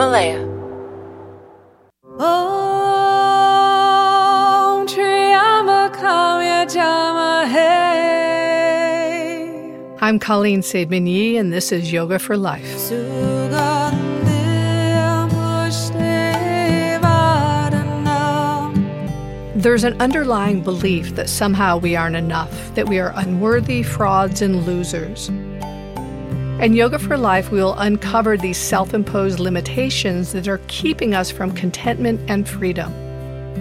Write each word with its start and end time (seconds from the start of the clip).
Himalaya. 0.00 0.40
Om 2.18 2.32
Triambakam 4.88 6.40
Yajamahe. 6.40 7.68
I'm 10.00 10.18
Colleen 10.18 10.62
Saidman 10.62 11.06
Yee, 11.06 11.36
and 11.36 11.52
this 11.52 11.70
is 11.70 11.92
Yoga 11.92 12.18
for 12.18 12.38
Life. 12.38 12.88
There's 19.54 19.84
an 19.84 20.00
underlying 20.00 20.62
belief 20.62 21.14
that 21.16 21.28
somehow 21.28 21.76
we 21.76 21.94
aren't 21.94 22.16
enough, 22.16 22.74
that 22.74 22.88
we 22.88 22.98
are 22.98 23.12
unworthy, 23.16 23.82
frauds, 23.82 24.40
and 24.40 24.64
losers. 24.64 25.30
In 26.60 26.74
Yoga 26.74 26.98
for 26.98 27.16
Life, 27.16 27.50
we 27.50 27.58
will 27.62 27.72
uncover 27.78 28.36
these 28.36 28.58
self 28.58 28.92
imposed 28.92 29.38
limitations 29.38 30.32
that 30.32 30.46
are 30.46 30.60
keeping 30.68 31.14
us 31.14 31.30
from 31.30 31.52
contentment 31.52 32.20
and 32.28 32.46
freedom. 32.46 32.92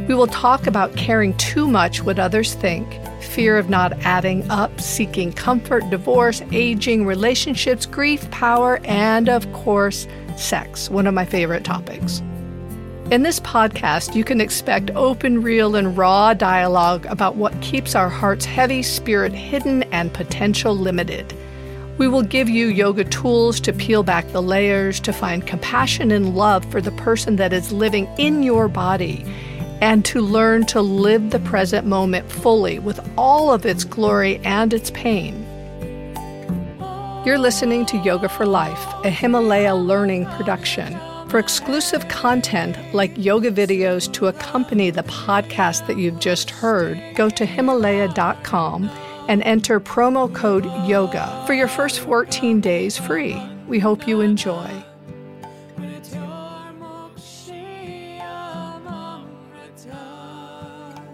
We 0.05 0.15
will 0.15 0.27
talk 0.27 0.67
about 0.67 0.97
caring 0.97 1.38
too 1.38 1.65
much 1.65 2.03
what 2.03 2.19
others 2.19 2.55
think, 2.55 2.99
fear 3.21 3.57
of 3.57 3.69
not 3.69 3.93
adding 4.01 4.51
up, 4.51 4.81
seeking 4.81 5.31
comfort, 5.31 5.89
divorce, 5.89 6.41
aging, 6.51 7.05
relationships, 7.05 7.85
grief, 7.85 8.29
power, 8.31 8.81
and 8.83 9.29
of 9.29 9.49
course, 9.53 10.05
sex, 10.35 10.89
one 10.89 11.07
of 11.07 11.13
my 11.13 11.23
favorite 11.23 11.63
topics. 11.63 12.19
In 13.11 13.23
this 13.23 13.39
podcast, 13.39 14.13
you 14.13 14.25
can 14.25 14.41
expect 14.41 14.91
open, 14.91 15.41
real, 15.41 15.77
and 15.77 15.97
raw 15.97 16.33
dialogue 16.33 17.05
about 17.05 17.38
what 17.38 17.61
keeps 17.61 17.95
our 17.95 18.09
hearts 18.09 18.43
heavy, 18.43 18.83
spirit 18.83 19.31
hidden, 19.31 19.83
and 19.83 20.13
potential 20.13 20.75
limited. 20.75 21.33
We 21.99 22.08
will 22.08 22.23
give 22.23 22.48
you 22.48 22.67
yoga 22.67 23.03
tools 23.03 23.59
to 23.59 23.73
peel 23.73 24.03
back 24.03 24.26
the 24.31 24.41
layers, 24.41 25.02
to 25.02 25.12
find 25.12 25.45
compassion 25.45 26.12
and 26.12 26.34
love 26.34 26.63
for 26.72 26.80
the 26.80 26.94
person 26.94 27.36
that 27.36 27.52
is 27.52 27.73
living 27.73 28.08
in 28.17 28.41
your 28.41 28.69
body, 28.69 29.25
and 29.81 30.06
to 30.06 30.22
learn 30.22 30.66
to 30.67 30.81
live 30.81 31.31
the 31.31 31.41
present 31.41 31.86
moment 31.86 32.31
fully 32.31 32.80
with 32.80 33.02
all 33.17 33.52
of 33.52 33.66
its 33.66 33.83
glory 33.83 34.39
and 34.45 34.73
its 34.73 34.91
pain. 34.91 35.45
You're 37.25 37.38
listening 37.38 37.86
to 37.88 37.97
Yoga 37.97 38.30
for 38.30 38.45
Life, 38.45 38.81
a 39.03 39.09
Himalaya 39.09 39.75
learning 39.75 40.25
production. 40.38 40.97
For 41.28 41.38
exclusive 41.38 42.08
content 42.08 42.78
like 42.94 43.11
yoga 43.17 43.52
videos 43.52 44.11
to 44.13 44.28
accompany 44.28 44.89
the 44.89 45.03
podcast 45.03 45.86
that 45.88 45.97
you've 45.97 46.19
just 46.19 46.50
heard, 46.50 46.97
go 47.16 47.30
to 47.30 47.45
Himalaya.com 47.45 48.89
and 49.30 49.44
enter 49.44 49.80
promo 49.80 50.33
code 50.33 50.66
YOGA 50.66 51.45
for 51.45 51.53
your 51.53 51.67
first 51.67 51.99
14 51.99 52.59
days 52.59 52.97
free. 52.97 53.39
We 53.67 53.77
hope 53.77 54.08
you 54.08 54.22
enjoy. 54.22 54.67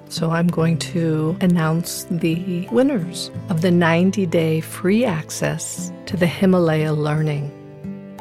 So, 0.07 0.31
I'm 0.31 0.47
going 0.47 0.77
to 0.77 1.35
announce 1.41 2.05
the 2.09 2.69
winners 2.71 3.31
of 3.49 3.61
the 3.61 3.69
90 3.69 4.25
day 4.27 4.61
free 4.61 5.03
access 5.03 5.91
to 6.05 6.15
the 6.15 6.25
Himalaya 6.25 6.93
Learning. 6.93 7.51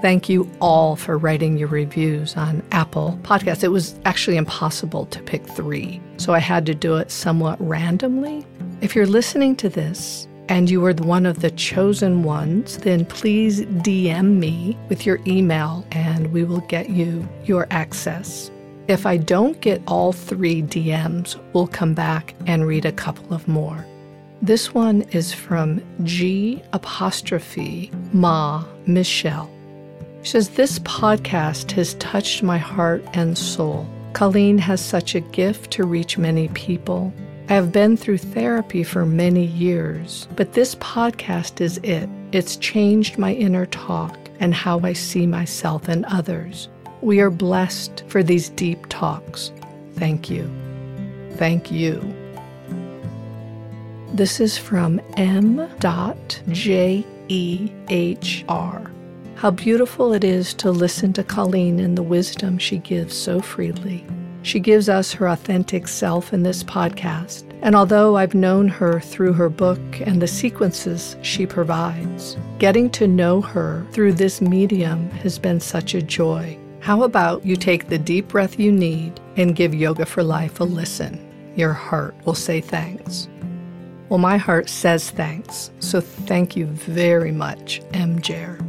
Thank 0.03 0.29
you 0.29 0.51
all 0.61 0.97
for 0.97 1.17
writing 1.17 1.57
your 1.57 1.69
reviews 1.69 2.37
on 2.37 2.65
Apple 2.73 3.17
Podcasts. 3.23 3.63
It 3.63 3.69
was 3.69 3.95
actually 4.05 4.37
impossible 4.37 5.07
to 5.07 5.23
pick 5.23 5.47
three, 5.47 6.01
so 6.17 6.33
I 6.33 6.41
had 6.41 6.67
to 6.67 6.75
do 6.75 6.97
it 6.97 7.13
somewhat 7.13 7.61
randomly. 7.61 8.45
If 8.85 8.95
you're 8.95 9.07
listening 9.07 9.57
to 9.57 9.71
this 9.71 10.29
and 10.51 10.69
you 10.69 10.85
are 10.85 10.93
one 10.93 11.25
of 11.25 11.41
the 11.41 11.51
chosen 11.53 12.23
ones, 12.23 12.77
then 12.77 13.07
please 13.07 13.63
DM 13.63 14.39
me 14.39 14.77
with 14.91 15.07
your 15.07 15.21
email 15.27 15.87
and 15.91 16.31
we 16.35 16.45
will 16.45 16.61
get 16.61 16.91
you 16.91 17.27
your 17.47 17.67
access. 17.71 18.51
If 18.87 19.07
I 19.07 19.17
don't 19.17 19.59
get 19.63 19.81
all 19.87 20.13
three 20.13 20.61
DMs, 20.61 21.41
we'll 21.55 21.67
come 21.67 21.95
back 21.95 22.35
and 22.47 22.67
read 22.67 22.85
a 22.85 22.93
couple 22.93 23.33
of 23.33 23.49
more. 23.49 23.87
This 24.43 24.75
one 24.75 25.01
is 25.13 25.33
from 25.33 25.81
G 26.05 26.63
apostrophe 26.75 27.91
Ma 28.13 28.67
Michelle. 28.87 29.51
She 30.21 30.33
says, 30.33 30.51
This 30.51 30.79
podcast 30.81 31.71
has 31.71 31.95
touched 31.95 32.43
my 32.43 32.59
heart 32.59 33.03
and 33.15 33.39
soul. 33.39 33.89
Colleen 34.13 34.59
has 34.59 34.85
such 34.85 35.15
a 35.15 35.21
gift 35.21 35.71
to 35.71 35.87
reach 35.87 36.19
many 36.19 36.49
people. 36.49 37.15
I 37.47 37.55
have 37.55 37.73
been 37.73 37.99
through 37.99 38.19
therapy 38.19 38.83
for 38.83 39.05
many 39.05 39.45
years, 39.45 40.27
but 40.35 40.55
this 40.55 40.77
podcast 40.77 41.61
is 41.61 41.77
it. 41.83 42.09
It's 42.33 42.57
changed 42.57 43.19
my 43.19 43.35
inner 43.35 43.67
talk 43.67 44.19
and 44.41 44.55
how 44.55 44.81
I 44.81 44.95
see 44.95 45.27
myself 45.27 45.87
and 45.89 46.07
others. 46.07 46.71
We 47.03 47.21
are 47.21 47.31
blessed 47.31 48.03
for 48.09 48.23
these 48.23 48.49
deep 48.49 48.87
talks. 48.89 49.53
Thank 49.97 50.31
you. 50.31 50.51
Thank 51.35 51.71
you. 51.71 52.01
This 54.15 54.41
is 54.41 54.57
from 54.57 55.03
M.J.E.H.R. 55.19 55.61
How 59.35 59.51
beautiful 59.51 60.15
it 60.15 60.25
is 60.25 60.55
to 60.55 60.71
listen 60.71 61.13
to 61.13 61.23
Colleen 61.23 61.79
and 61.79 61.99
the 61.99 62.03
wisdom 62.03 62.57
she 62.57 62.79
gives 62.79 63.15
so 63.15 63.41
freely. 63.41 64.07
She 64.45 64.61
gives 64.61 64.91
us 64.91 65.11
her 65.15 65.27
authentic 65.27 65.89
self 65.89 66.35
in 66.35 66.43
this 66.43 66.63
podcast, 66.63 67.51
and 67.63 67.75
although 67.75 68.19
I've 68.19 68.35
known 68.35 68.69
her 68.69 69.01
through 69.01 69.33
her 69.33 69.49
book 69.49 69.81
and 70.03 70.21
the 70.21 70.29
sequences 70.29 71.17
she 71.23 71.47
provides, 71.47 72.37
getting 72.59 72.91
to 72.91 73.09
know 73.09 73.41
her 73.41 73.87
through 73.93 74.13
this 74.13 74.43
medium 74.43 75.09
has 75.13 75.39
been 75.39 75.61
such 75.61 75.95
a 75.95 76.03
joy. 76.03 76.59
How 76.81 77.05
about 77.05 77.47
you 77.47 77.57
take 77.57 77.89
the 77.89 77.97
deep 77.97 78.29
breath 78.29 78.61
you 78.61 78.71
need 78.71 79.19
and 79.37 79.57
give 79.57 79.75
Yoga 79.75 80.05
for 80.05 80.23
Life 80.23 80.61
a 80.61 80.65
listen? 80.65 81.27
Your 81.57 81.73
heart 81.73 82.15
will 82.27 82.35
say 82.35 82.61
thanks. 82.61 83.29
Well, 84.11 84.19
my 84.19 84.37
heart 84.37 84.69
says 84.69 85.09
thanks, 85.09 85.71
so 85.81 86.03
thank 86.03 86.55
you 86.55 86.67
very 86.67 87.33
much, 87.33 87.81
MJ. 87.93 88.61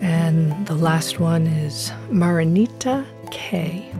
And 0.00 0.66
the 0.66 0.76
last 0.76 1.20
one 1.20 1.46
is 1.46 1.92
Marinita 2.08 3.04
K. 3.32 3.90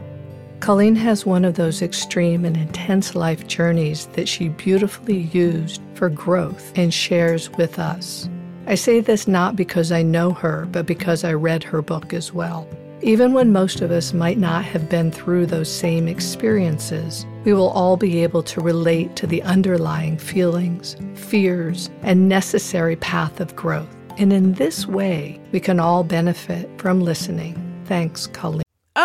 Colleen 0.61 0.95
has 0.95 1.27
one 1.27 1.45
of 1.45 1.55
those 1.55 1.83
extreme 1.83 2.45
and 2.45 2.57
intense 2.57 3.17
life 3.17 3.49
journeys 3.49 4.07
that 4.13 4.29
she 4.29 4.51
beautifully 4.51 5.23
used 5.33 5.83
for 5.95 6.09
growth 6.09 6.71
and 6.77 6.95
shares 6.95 7.51
with 7.55 7.81
us. 7.81 8.29
I 8.67 8.77
say 8.77 9.01
this 9.01 9.27
not 9.27 9.57
because 9.57 9.91
I 9.91 10.03
know 10.03 10.31
her, 10.35 10.69
but 10.71 10.87
because 10.87 11.25
I 11.25 11.33
read 11.33 11.65
her 11.65 11.83
book 11.83 12.13
as 12.15 12.33
well. 12.33 12.69
Even 13.01 13.33
when 13.33 13.53
most 13.53 13.81
of 13.81 13.91
us 13.91 14.13
might 14.13 14.39
not 14.39 14.65
have 14.65 14.89
been 14.89 15.11
through 15.11 15.47
those 15.47 15.69
same 15.69 16.07
experiences, 16.07 17.27
we 17.45 17.53
will 17.53 17.71
all 17.71 17.97
be 17.97 18.23
able 18.23 18.45
to 18.45 18.61
relate 18.61 19.17
to 19.17 19.27
the 19.27 19.43
underlying 19.43 20.17
feelings, 20.17 20.95
fears, 21.15 21.91
and 22.03 22.29
necessary 22.29 22.95
path 22.97 23.41
of 23.41 23.57
growth. 23.57 23.89
And 24.19 24.33
in 24.33 24.53
this 24.53 24.87
way, 24.87 25.41
we 25.51 25.59
can 25.59 25.81
all 25.81 26.05
benefit 26.05 26.71
from 26.79 27.01
listening. 27.01 27.57
Thanks, 27.87 28.29
Colleen. 28.29 28.63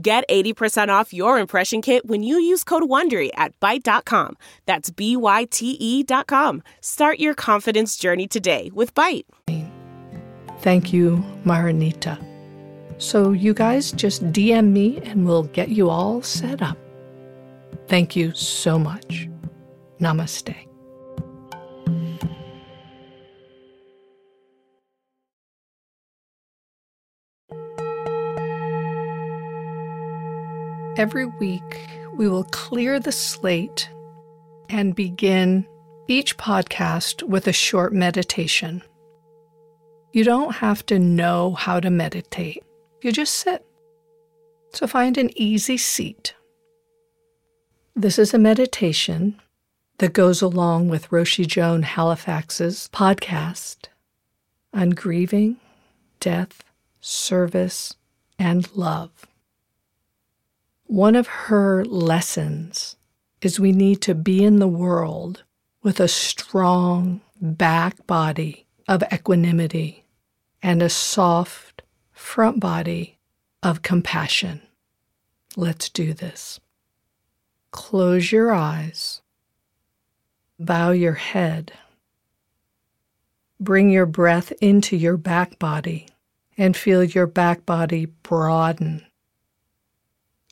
Get 0.00 0.28
80% 0.28 0.88
off 0.88 1.14
your 1.14 1.38
impression 1.38 1.80
kit 1.80 2.06
when 2.06 2.22
you 2.22 2.38
use 2.38 2.64
code 2.64 2.82
WONDERY 2.82 3.30
at 3.34 3.58
Byte.com. 3.60 4.36
That's 4.66 4.90
B-Y-T-E 4.90 6.02
dot 6.02 6.26
com. 6.26 6.62
Start 6.82 7.18
your 7.18 7.32
confidence 7.34 7.96
journey 7.96 8.26
today 8.28 8.70
with 8.74 8.94
Byte. 8.94 9.24
Thank 10.60 10.92
you, 10.92 11.24
Marinita. 11.44 12.22
So 12.98 13.32
you 13.32 13.54
guys 13.54 13.92
just 13.92 14.22
DM 14.32 14.72
me 14.72 14.98
and 15.04 15.26
we'll 15.26 15.44
get 15.44 15.70
you 15.70 15.88
all 15.88 16.20
set 16.22 16.60
up. 16.60 16.76
Thank 17.88 18.16
you 18.16 18.34
so 18.34 18.78
much. 18.78 19.28
Namaste. 20.00 20.54
Every 30.96 31.26
week, 31.26 31.90
we 32.14 32.26
will 32.26 32.44
clear 32.44 32.98
the 32.98 33.12
slate 33.12 33.90
and 34.70 34.94
begin 34.94 35.66
each 36.08 36.38
podcast 36.38 37.22
with 37.22 37.46
a 37.46 37.52
short 37.52 37.92
meditation. 37.92 38.82
You 40.12 40.24
don't 40.24 40.54
have 40.54 40.86
to 40.86 40.98
know 40.98 41.52
how 41.52 41.80
to 41.80 41.90
meditate, 41.90 42.64
you 43.02 43.12
just 43.12 43.34
sit. 43.34 43.62
So 44.72 44.86
find 44.86 45.18
an 45.18 45.30
easy 45.36 45.76
seat. 45.76 46.34
This 47.94 48.18
is 48.18 48.32
a 48.32 48.38
meditation 48.38 49.38
that 49.98 50.14
goes 50.14 50.40
along 50.40 50.88
with 50.88 51.10
Roshi 51.10 51.46
Joan 51.46 51.82
Halifax's 51.82 52.88
podcast 52.90 53.88
on 54.72 54.90
grieving, 54.90 55.58
death, 56.20 56.64
service, 57.02 57.96
and 58.38 58.74
love. 58.74 59.26
One 60.88 61.16
of 61.16 61.26
her 61.26 61.84
lessons 61.84 62.96
is 63.42 63.58
we 63.58 63.72
need 63.72 64.00
to 64.02 64.14
be 64.14 64.44
in 64.44 64.60
the 64.60 64.68
world 64.68 65.42
with 65.82 65.98
a 65.98 66.08
strong 66.08 67.20
back 67.40 68.06
body 68.06 68.66
of 68.86 69.02
equanimity 69.12 70.04
and 70.62 70.82
a 70.82 70.88
soft 70.88 71.82
front 72.12 72.60
body 72.60 73.18
of 73.62 73.82
compassion. 73.82 74.62
Let's 75.56 75.88
do 75.88 76.12
this. 76.12 76.60
Close 77.72 78.30
your 78.30 78.52
eyes. 78.52 79.22
Bow 80.58 80.92
your 80.92 81.14
head. 81.14 81.72
Bring 83.58 83.90
your 83.90 84.06
breath 84.06 84.52
into 84.60 84.96
your 84.96 85.16
back 85.16 85.58
body 85.58 86.08
and 86.56 86.76
feel 86.76 87.02
your 87.02 87.26
back 87.26 87.66
body 87.66 88.06
broaden. 88.22 89.05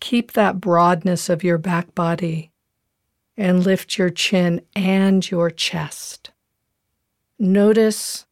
Keep 0.04 0.32
that 0.32 0.60
broadness 0.60 1.30
of 1.30 1.42
your 1.42 1.56
back 1.56 1.94
body 1.94 2.52
and 3.38 3.64
lift 3.64 3.96
your 3.96 4.10
chin 4.10 4.60
and 4.76 5.30
your 5.30 5.48
chest. 5.48 6.30
Notice 7.38 8.26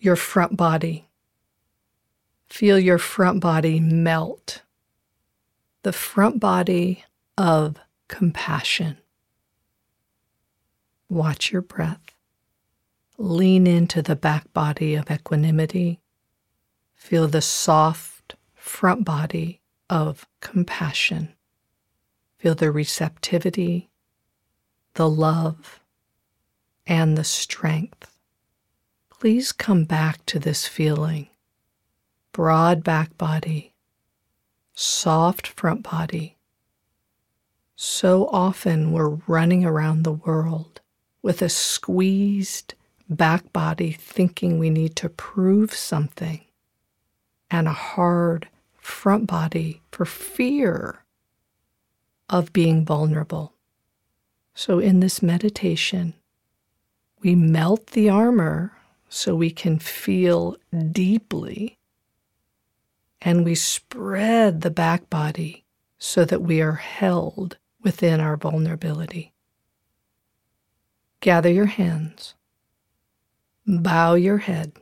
your 0.00 0.16
front 0.16 0.56
body. 0.56 1.08
Feel 2.48 2.80
your 2.80 2.98
front 2.98 3.40
body 3.40 3.78
melt. 3.78 4.62
The 5.84 5.92
front 5.92 6.40
body 6.40 7.04
of 7.36 7.76
compassion. 8.08 8.98
Watch 11.08 11.52
your 11.52 11.62
breath. 11.62 12.10
Lean 13.18 13.68
into 13.68 14.02
the 14.02 14.16
back 14.16 14.52
body 14.52 14.96
of 14.96 15.08
equanimity. 15.08 16.00
Feel 16.96 17.28
the 17.28 17.40
soft 17.40 18.34
front 18.56 19.04
body 19.04 19.60
of 19.90 20.26
compassion. 20.40 21.34
Feel 22.38 22.54
the 22.54 22.70
receptivity, 22.70 23.90
the 24.94 25.08
love, 25.08 25.80
and 26.86 27.16
the 27.16 27.24
strength. 27.24 28.18
Please 29.10 29.52
come 29.52 29.84
back 29.84 30.24
to 30.26 30.38
this 30.38 30.66
feeling. 30.66 31.28
Broad 32.32 32.84
back 32.84 33.18
body, 33.18 33.74
soft 34.74 35.46
front 35.46 35.82
body. 35.82 36.36
So 37.74 38.28
often 38.28 38.92
we're 38.92 39.18
running 39.26 39.64
around 39.64 40.02
the 40.02 40.12
world 40.12 40.80
with 41.22 41.42
a 41.42 41.48
squeezed 41.48 42.74
back 43.08 43.52
body 43.52 43.92
thinking 43.92 44.58
we 44.58 44.70
need 44.70 44.94
to 44.96 45.08
prove 45.08 45.74
something, 45.74 46.42
and 47.50 47.66
a 47.66 47.72
hard 47.72 48.48
front 48.88 49.26
body 49.26 49.82
for 49.92 50.04
fear 50.04 51.04
of 52.28 52.52
being 52.52 52.84
vulnerable. 52.84 53.52
So, 54.54 54.78
in 54.80 55.00
this 55.00 55.22
meditation, 55.22 56.14
we 57.20 57.34
melt 57.34 57.88
the 57.88 58.08
armor 58.08 58.72
so 59.08 59.34
we 59.34 59.50
can 59.50 59.78
feel 59.78 60.56
deeply, 60.92 61.78
and 63.22 63.44
we 63.44 63.54
spread 63.54 64.62
the 64.62 64.70
back 64.70 65.08
body 65.08 65.64
so 65.98 66.24
that 66.24 66.42
we 66.42 66.60
are 66.60 66.72
held 66.72 67.56
within 67.82 68.20
our 68.20 68.36
vulnerability. 68.36 69.32
Gather 71.20 71.50
your 71.50 71.66
hands, 71.66 72.34
bow 73.66 74.14
your 74.14 74.38
head, 74.38 74.72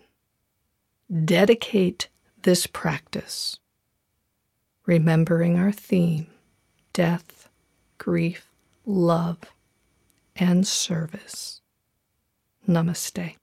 dedicate 1.24 2.08
this 2.42 2.66
practice, 2.66 3.58
remembering 4.86 5.58
our 5.58 5.72
theme 5.72 6.28
death, 6.92 7.50
grief, 7.98 8.48
love, 8.86 9.38
and 10.36 10.66
service. 10.66 11.60
Namaste. 12.66 13.34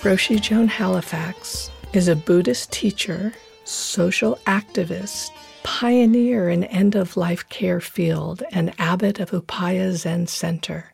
Roshi 0.00 0.40
Joan 0.40 0.68
Halifax 0.68 1.70
is 1.94 2.08
a 2.08 2.16
Buddhist 2.16 2.70
teacher, 2.70 3.32
social 3.64 4.38
activist, 4.46 5.30
pioneer 5.62 6.50
in 6.50 6.64
end 6.64 6.94
of 6.94 7.16
life 7.16 7.48
care 7.48 7.80
field, 7.80 8.42
and 8.52 8.74
abbot 8.78 9.18
of 9.18 9.30
Upaya 9.30 9.92
Zen 9.92 10.26
Center. 10.26 10.93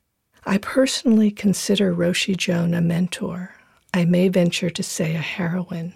I 0.50 0.58
personally 0.58 1.30
consider 1.30 1.94
Roshi 1.94 2.36
Joan 2.36 2.74
a 2.74 2.80
mentor. 2.80 3.54
I 3.94 4.04
may 4.04 4.26
venture 4.26 4.68
to 4.68 4.82
say 4.82 5.14
a 5.14 5.20
heroine. 5.20 5.94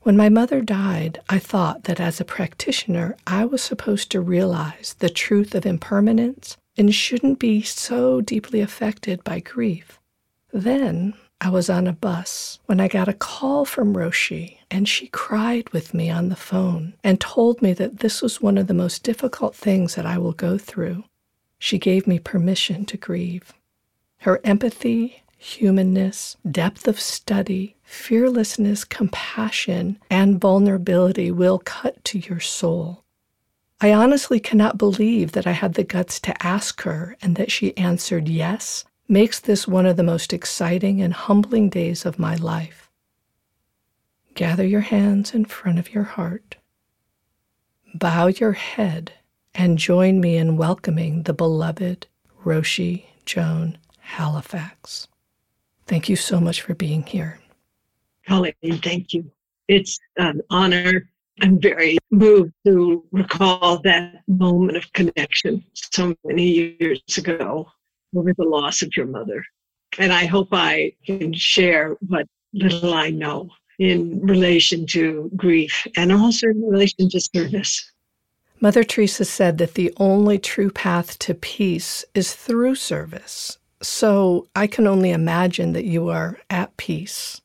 When 0.00 0.16
my 0.16 0.28
mother 0.28 0.60
died, 0.60 1.20
I 1.28 1.38
thought 1.38 1.84
that 1.84 2.00
as 2.00 2.20
a 2.20 2.24
practitioner, 2.24 3.16
I 3.28 3.44
was 3.44 3.62
supposed 3.62 4.10
to 4.10 4.20
realize 4.20 4.96
the 4.98 5.08
truth 5.08 5.54
of 5.54 5.64
impermanence 5.64 6.56
and 6.76 6.92
shouldn't 6.92 7.38
be 7.38 7.62
so 7.62 8.20
deeply 8.20 8.60
affected 8.60 9.22
by 9.22 9.38
grief. 9.38 10.00
Then 10.52 11.14
I 11.40 11.50
was 11.50 11.70
on 11.70 11.86
a 11.86 11.92
bus 11.92 12.58
when 12.66 12.80
I 12.80 12.88
got 12.88 13.06
a 13.06 13.12
call 13.12 13.64
from 13.64 13.94
Roshi, 13.94 14.58
and 14.68 14.88
she 14.88 15.06
cried 15.06 15.70
with 15.70 15.94
me 15.94 16.10
on 16.10 16.28
the 16.28 16.34
phone 16.34 16.94
and 17.04 17.20
told 17.20 17.62
me 17.62 17.72
that 17.74 18.00
this 18.00 18.20
was 18.20 18.42
one 18.42 18.58
of 18.58 18.66
the 18.66 18.74
most 18.74 19.04
difficult 19.04 19.54
things 19.54 19.94
that 19.94 20.06
I 20.06 20.18
will 20.18 20.32
go 20.32 20.58
through. 20.58 21.04
She 21.60 21.78
gave 21.78 22.08
me 22.08 22.18
permission 22.18 22.84
to 22.86 22.96
grieve. 22.96 23.52
Her 24.26 24.40
empathy 24.42 25.22
humanness, 25.38 26.36
depth 26.50 26.88
of 26.88 26.98
study, 26.98 27.76
fearlessness, 27.84 28.82
compassion, 28.82 30.00
and 30.10 30.40
vulnerability 30.40 31.30
will 31.30 31.60
cut 31.60 32.04
to 32.06 32.18
your 32.18 32.40
soul. 32.40 33.04
I 33.80 33.92
honestly 33.92 34.40
cannot 34.40 34.78
believe 34.78 35.30
that 35.30 35.46
I 35.46 35.52
had 35.52 35.74
the 35.74 35.84
guts 35.84 36.18
to 36.22 36.44
ask 36.44 36.82
her 36.82 37.16
and 37.22 37.36
that 37.36 37.52
she 37.52 37.76
answered 37.76 38.28
yes, 38.28 38.84
makes 39.06 39.38
this 39.38 39.68
one 39.68 39.86
of 39.86 39.96
the 39.96 40.02
most 40.02 40.32
exciting 40.32 41.00
and 41.00 41.14
humbling 41.14 41.70
days 41.70 42.04
of 42.04 42.18
my 42.18 42.34
life. 42.34 42.90
Gather 44.34 44.66
your 44.66 44.80
hands 44.80 45.34
in 45.34 45.44
front 45.44 45.78
of 45.78 45.94
your 45.94 46.02
heart. 46.02 46.56
Bow 47.94 48.26
your 48.26 48.54
head 48.54 49.12
and 49.54 49.78
join 49.78 50.20
me 50.20 50.36
in 50.36 50.56
welcoming 50.56 51.22
the 51.22 51.32
beloved 51.32 52.08
Roshi 52.44 53.04
Joan 53.24 53.78
Halifax. 54.06 55.08
Thank 55.86 56.08
you 56.08 56.16
so 56.16 56.40
much 56.40 56.62
for 56.62 56.74
being 56.74 57.02
here. 57.02 57.38
Colleen, 58.26 58.54
thank 58.82 59.12
you. 59.12 59.30
It's 59.68 59.98
an 60.16 60.40
honor. 60.48 61.10
I'm 61.42 61.60
very 61.60 61.98
moved 62.10 62.54
to 62.64 63.04
recall 63.12 63.78
that 63.82 64.22
moment 64.26 64.76
of 64.78 64.90
connection 64.92 65.64
so 65.74 66.14
many 66.24 66.76
years 66.80 67.00
ago 67.18 67.68
over 68.16 68.32
the 68.32 68.44
loss 68.44 68.80
of 68.82 68.96
your 68.96 69.06
mother. 69.06 69.44
And 69.98 70.12
I 70.12 70.24
hope 70.24 70.48
I 70.52 70.92
can 71.04 71.32
share 71.34 71.96
what 72.06 72.26
little 72.54 72.94
I 72.94 73.10
know 73.10 73.50
in 73.78 74.20
relation 74.20 74.86
to 74.86 75.30
grief 75.36 75.86
and 75.96 76.10
also 76.10 76.46
in 76.46 76.62
relation 76.62 77.10
to 77.10 77.20
service. 77.20 77.92
Mother 78.60 78.84
Teresa 78.84 79.24
said 79.24 79.58
that 79.58 79.74
the 79.74 79.92
only 79.98 80.38
true 80.38 80.70
path 80.70 81.18
to 81.18 81.34
peace 81.34 82.04
is 82.14 82.34
through 82.34 82.76
service. 82.76 83.58
So 83.82 84.48
I 84.56 84.66
can 84.66 84.86
only 84.86 85.10
imagine 85.10 85.72
that 85.72 85.84
you 85.84 86.08
are 86.08 86.38
at 86.50 86.76
peace. 86.76 87.40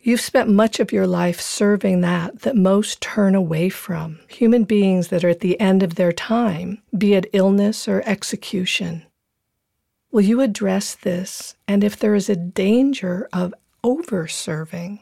You've 0.00 0.20
spent 0.20 0.48
much 0.48 0.78
of 0.80 0.92
your 0.92 1.06
life 1.06 1.40
serving 1.40 2.00
that 2.02 2.42
that 2.42 2.56
most 2.56 3.00
turn 3.00 3.34
away 3.34 3.68
from 3.68 4.20
human 4.28 4.64
beings 4.64 5.08
that 5.08 5.24
are 5.24 5.28
at 5.28 5.40
the 5.40 5.58
end 5.60 5.82
of 5.82 5.96
their 5.96 6.12
time, 6.12 6.80
be 6.96 7.14
it 7.14 7.28
illness 7.32 7.88
or 7.88 8.02
execution. 8.06 9.04
Will 10.10 10.22
you 10.22 10.40
address 10.40 10.94
this? 10.94 11.56
And 11.66 11.84
if 11.84 11.98
there 11.98 12.14
is 12.14 12.30
a 12.30 12.36
danger 12.36 13.28
of 13.32 13.52
over 13.84 14.26
serving? 14.28 15.00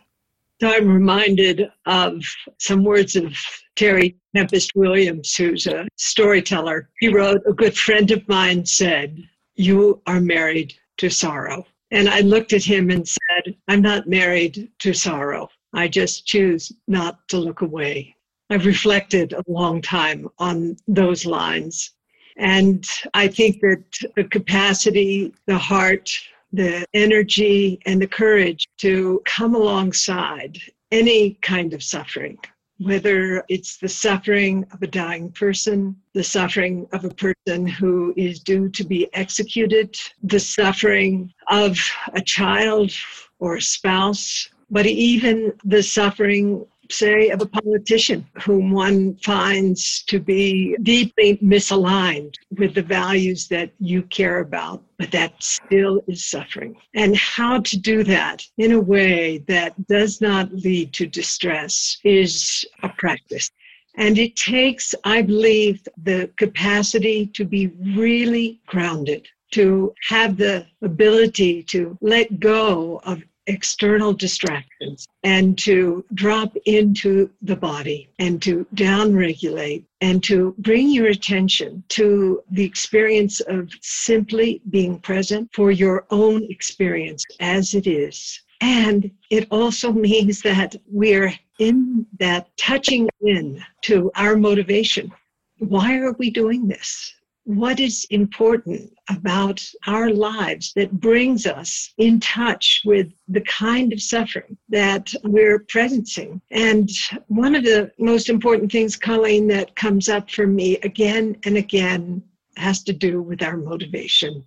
I'm 0.63 0.89
reminded 0.89 1.71
of 1.85 2.25
some 2.59 2.83
words 2.83 3.15
of 3.15 3.37
Terry 3.77 4.17
Tempest 4.35 4.73
Williams, 4.75 5.37
who's 5.37 5.67
a 5.67 5.87
storyteller. 5.97 6.89
He 6.99 7.09
wrote, 7.09 7.43
A 7.47 7.53
good 7.53 7.77
friend 7.77 8.11
of 8.11 8.27
mine 8.27 8.65
said, 8.65 9.23
you 9.57 10.01
are 10.07 10.21
married 10.21 10.75
to 10.99 11.11
sorrow. 11.11 11.67
And 11.91 12.09
I 12.09 12.21
looked 12.21 12.53
at 12.53 12.65
him 12.65 12.91
and 12.91 13.07
said, 13.07 13.57
I'm 13.69 13.83
not 13.83 14.09
married 14.09 14.71
to 14.81 14.93
sorrow. 14.93 15.49
I 15.73 15.89
just 15.89 16.27
choose 16.27 16.73
not 16.89 17.29
to 17.29 17.39
look 17.39 17.61
away. 17.61 18.17
I've 18.51 18.67
reflected 18.67 19.33
a 19.33 19.43
long 19.47 19.83
time 19.83 20.29
on 20.39 20.77
those 20.87 21.27
lines. 21.27 21.93
And 22.37 22.87
I 23.15 23.29
think 23.29 23.61
that 23.61 23.85
the 24.15 24.25
capacity, 24.25 25.33
the 25.47 25.59
heart, 25.59 26.11
the 26.53 26.85
energy 26.95 27.81
and 27.87 28.01
the 28.01 28.07
courage 28.07 28.67
to 28.79 29.23
come 29.25 29.55
alongside 29.55 30.59
any 30.93 31.35
kind 31.43 31.73
of 31.73 31.83
suffering, 31.83 32.39
whether 32.79 33.43
it's 33.49 33.79
the 33.79 33.89
suffering 33.89 34.67
of 34.73 34.83
a 34.83 34.87
dying 34.87 35.31
person, 35.33 35.97
the 36.13 36.23
suffering 36.23 36.87
of 36.93 37.05
a 37.05 37.11
person 37.11 37.67
who 37.67 38.13
is 38.17 38.41
due 38.41 38.69
to 38.69 38.85
be 38.85 39.09
executed, 39.15 39.97
the 40.23 40.41
suffering 40.41 41.33
of 41.49 41.79
a 42.13 42.21
child 42.21 42.93
or 43.39 43.57
a 43.57 43.63
spouse, 43.63 44.51
but 44.71 44.87
even 44.87 45.53
the 45.65 45.83
suffering 45.83 46.67
say, 46.91 47.31
of 47.31 47.41
a 47.43 47.47
politician 47.47 48.27
whom 48.43 48.71
one 48.71 49.17
finds 49.17 50.03
to 50.05 50.21
be 50.21 50.77
deeply 50.83 51.39
misaligned 51.39 52.35
with 52.59 52.75
the 52.75 52.83
values 52.83 53.49
that 53.49 53.71
you 53.79 54.03
care 54.03 54.41
about, 54.41 54.83
but 54.99 55.11
that 55.13 55.43
still 55.43 56.01
is 56.09 56.25
suffering. 56.27 56.77
And 56.95 57.17
how 57.17 57.61
to 57.61 57.79
do 57.79 58.05
that 58.05 58.45
in 58.59 58.73
a 58.73 58.81
way 58.81 59.39
that 59.49 59.75
does 59.87 60.21
not 60.21 60.53
lead 60.53 60.93
to 60.95 61.07
distress 61.07 61.99
is 62.05 62.65
a 62.83 62.89
practice. 62.89 63.51
And 63.97 64.19
it 64.19 64.37
takes, 64.37 64.95
I 65.05 65.23
believe, 65.23 65.87
the 66.03 66.31
capacity 66.37 67.27
to 67.35 67.45
be 67.45 67.69
really 67.97 68.61
grounded, 68.67 69.27
to 69.53 69.95
have 70.09 70.37
the 70.37 70.67
ability 70.83 71.63
to 71.65 71.97
let 72.03 72.39
go 72.39 73.01
of 73.05 73.23
external 73.47 74.13
distractions 74.13 75.07
and 75.23 75.57
to 75.59 76.05
drop 76.15 76.57
into 76.67 77.31
the 77.43 77.57
body 77.57 78.09
and 78.19 78.43
to 78.43 78.67
downregulate 78.75 79.85
and 80.01 80.23
to 80.25 80.55
bring 80.59 80.91
your 80.91 81.07
attention 81.07 81.83
to 81.89 82.43
the 82.51 82.65
experience 82.65 83.41
of 83.41 83.71
simply 83.83 84.61
being 84.71 84.99
present 84.99 85.49
for 85.53 85.71
your 85.71 86.07
own 86.11 86.45
experience 86.51 87.25
as 87.41 87.75
it 87.75 87.87
is. 87.87 88.41
And 88.61 89.11
it 89.31 89.47
also 89.51 89.93
means 89.93 90.41
that 90.43 90.77
we're 90.91 91.33
in 91.59 92.07
that 92.19 92.49
touching 92.57 93.09
in 93.21 93.63
to 93.83 94.11
our 94.17 94.37
motivation. 94.37 95.13
Why 95.59 95.99
are 95.99 96.13
we 96.13 96.31
doing 96.31 96.67
this? 96.67 97.15
What 97.47 97.79
is 97.79 98.05
important 98.11 98.93
about 99.09 99.65
our 99.87 100.11
lives 100.11 100.73
that 100.75 100.91
brings 100.99 101.47
us 101.47 101.95
in 101.97 102.19
touch 102.19 102.83
with 102.85 103.13
the 103.29 103.41
kind 103.43 103.93
of 103.93 104.03
suffering 104.03 104.59
that 104.69 105.15
we're 105.23 105.61
presencing. 105.61 106.41
And 106.51 106.91
one 107.29 107.55
of 107.55 107.63
the 107.63 107.93
most 108.01 108.29
important 108.31 108.73
things, 108.73 108.97
Colleen, 108.97 109.47
that 109.47 109.77
comes 109.77 110.09
up 110.09 110.29
for 110.29 110.49
me 110.49 110.79
again 110.79 111.37
and 111.45 111.57
again 111.57 112.21
has 112.57 112.83
to 112.83 112.93
do 112.93 113.23
with 113.23 113.43
our 113.45 113.57
motivation. 113.57 114.45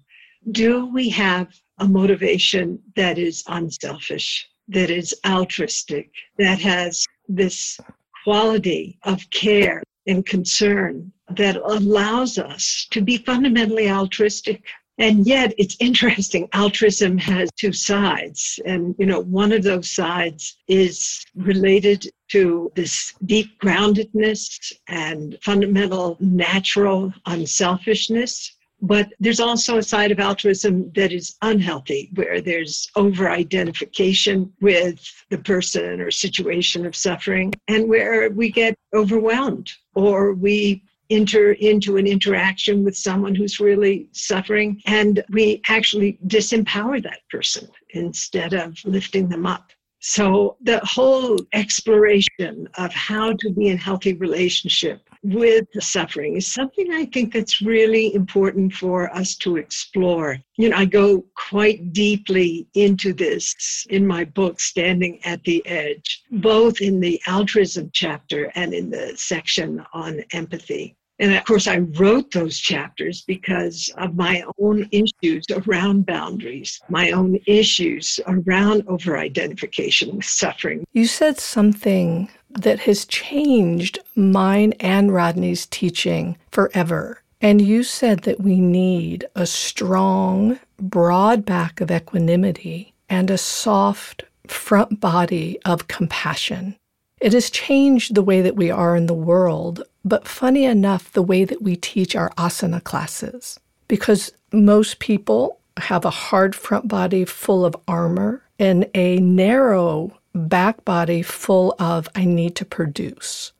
Do 0.51 0.88
we 0.88 1.08
have 1.10 1.48
a 1.77 1.88
motivation 1.88 2.79
that 2.98 3.18
is 3.18 3.46
unselfish, 3.48 4.46
that 4.68 4.89
is 4.89 5.15
altruistic, 5.25 6.12
that 6.38 6.60
has 6.60 7.06
this 7.29 7.79
quality 8.25 9.00
of 9.03 9.22
care 9.29 9.84
and 10.06 10.25
concern 10.25 11.13
that 11.31 11.57
allows 11.57 12.38
us 12.38 12.88
to 12.91 13.01
be 13.01 13.17
fundamentally 13.17 13.89
altruistic. 13.89 14.63
And 14.98 15.25
yet 15.25 15.53
it's 15.57 15.77
interesting, 15.79 16.50
altruism 16.51 17.17
has 17.19 17.50
two 17.57 17.71
sides. 17.71 18.59
And, 18.65 18.95
you 19.00 19.05
know, 19.05 19.21
one 19.21 19.53
of 19.53 19.63
those 19.63 19.89
sides 19.89 20.57
is 20.67 21.25
related 21.36 22.05
to 22.31 22.69
this 22.75 23.13
deep 23.25 23.59
groundedness 23.62 24.74
and 24.89 25.38
fundamental 25.41 26.17
natural 26.19 27.13
unselfishness. 27.25 28.57
But 28.81 29.09
there's 29.19 29.41
also 29.41 29.77
a 29.77 29.83
side 29.83 30.12
of 30.12 30.19
altruism 30.19 30.91
that 30.95 31.12
is 31.12 31.36
unhealthy, 31.41 32.09
where 32.15 32.39
there's 32.39 32.89
over 32.95 33.29
identification 33.29 34.51
with 34.62 35.00
the 35.29 35.38
person 35.38 36.00
or 36.00 36.12
situation 36.12 36.86
of 36.86 36.95
suffering, 36.95 37.53
and 37.67 37.89
where 37.89 38.29
we 38.29 38.50
get 38.50 38.75
overwhelmed 38.93 39.69
or 39.95 40.33
we 40.33 40.83
enter 41.10 41.54
into 41.54 41.98
an 41.98 42.08
interaction 42.08 42.84
with 42.84 42.96
someone 42.96 43.36
who's 43.36 43.60
really 43.60 44.10
suffering 44.12 44.82
and 44.86 45.24
we 45.32 45.62
actually 45.68 46.20
disempower 46.28 47.01
that 47.01 47.22
person 47.30 47.68
instead 47.92 48.54
of 48.54 48.78
lifting 48.86 49.28
them 49.28 49.46
up. 49.46 49.72
So 50.01 50.56
the 50.62 50.80
whole 50.80 51.38
exploration 51.54 52.70
of 52.78 52.94
how 52.94 53.34
to 53.34 53.50
be 53.51 53.68
in 53.68 53.78
healthy 53.78 54.13
relationship 54.13 55.01
with 55.24 55.66
suffering 55.80 56.38
is 56.38 56.48
something 56.48 56.94
I 56.94 57.06
think 57.06 57.34
that's 57.34 57.62
really 57.62 58.16
important 58.16 58.72
for 58.72 59.13
us 59.13 59.36
to 59.38 59.58
explore. 59.58 60.38
You 60.58 60.70
know, 60.70 60.78
I 60.78 60.86
go 60.86 61.25
quite 61.36 61.92
deeply 61.92 62.70
into 62.75 63.12
this 63.12 63.86
in 63.89 64.08
my 64.08 64.24
book, 64.24 64.62
Standing 64.62 65.20
at 65.25 65.44
the 65.44 65.66
Edge, 65.68 66.24
both 66.32 66.80
in 66.80 67.01
the 67.01 67.22
altruism 67.28 67.89
chapter 67.94 68.51
and 68.56 68.74
in 68.74 68.89
the 68.89 69.13
section 69.18 69.84
on 69.92 70.24
empathy. 70.32 70.96
And 71.19 71.33
of 71.33 71.43
course, 71.43 71.67
I 71.67 71.79
wrote 71.79 72.31
those 72.31 72.57
chapters 72.57 73.23
because 73.27 73.91
of 73.97 74.15
my 74.15 74.43
own 74.57 74.88
issues 74.91 75.45
around 75.51 76.05
boundaries, 76.05 76.79
my 76.88 77.11
own 77.11 77.39
issues 77.45 78.19
around 78.25 78.83
over 78.88 79.17
identification 79.17 80.15
with 80.15 80.25
suffering. 80.25 80.85
You 80.93 81.07
said 81.07 81.38
something 81.38 82.29
that 82.51 82.79
has 82.81 83.05
changed 83.05 83.99
mine 84.15 84.73
and 84.79 85.13
Rodney's 85.13 85.65
teaching 85.65 86.38
forever. 86.51 87.21
And 87.41 87.61
you 87.61 87.83
said 87.83 88.21
that 88.21 88.41
we 88.41 88.59
need 88.59 89.25
a 89.35 89.45
strong, 89.45 90.59
broad 90.77 91.45
back 91.45 91.79
of 91.79 91.91
equanimity 91.91 92.93
and 93.09 93.29
a 93.29 93.38
soft 93.38 94.23
front 94.47 94.99
body 94.99 95.57
of 95.63 95.88
compassion. 95.88 96.75
It 97.19 97.33
has 97.33 97.49
changed 97.49 98.15
the 98.15 98.23
way 98.23 98.41
that 98.41 98.55
we 98.55 98.71
are 98.71 98.95
in 98.95 99.07
the 99.07 99.13
world, 99.13 99.83
but 100.05 100.27
funny 100.27 100.63
enough, 100.63 101.11
the 101.11 101.23
way 101.23 101.43
that 101.43 101.61
we 101.61 101.75
teach 101.75 102.15
our 102.15 102.29
asana 102.31 102.83
classes, 102.83 103.59
because 103.88 104.31
most 104.53 104.99
people 104.99 105.59
have 105.77 106.05
a 106.05 106.09
hard 106.09 106.55
front 106.55 106.88
body 106.88 107.25
full 107.25 107.65
of 107.65 107.75
armor 107.88 108.43
and 108.57 108.89
a 108.93 109.17
narrow 109.17 110.17
back 110.33 110.83
body 110.85 111.21
full 111.21 111.75
of, 111.79 112.07
I 112.15 112.25
need 112.25 112.55
to 112.57 112.65
produce. 112.65 113.51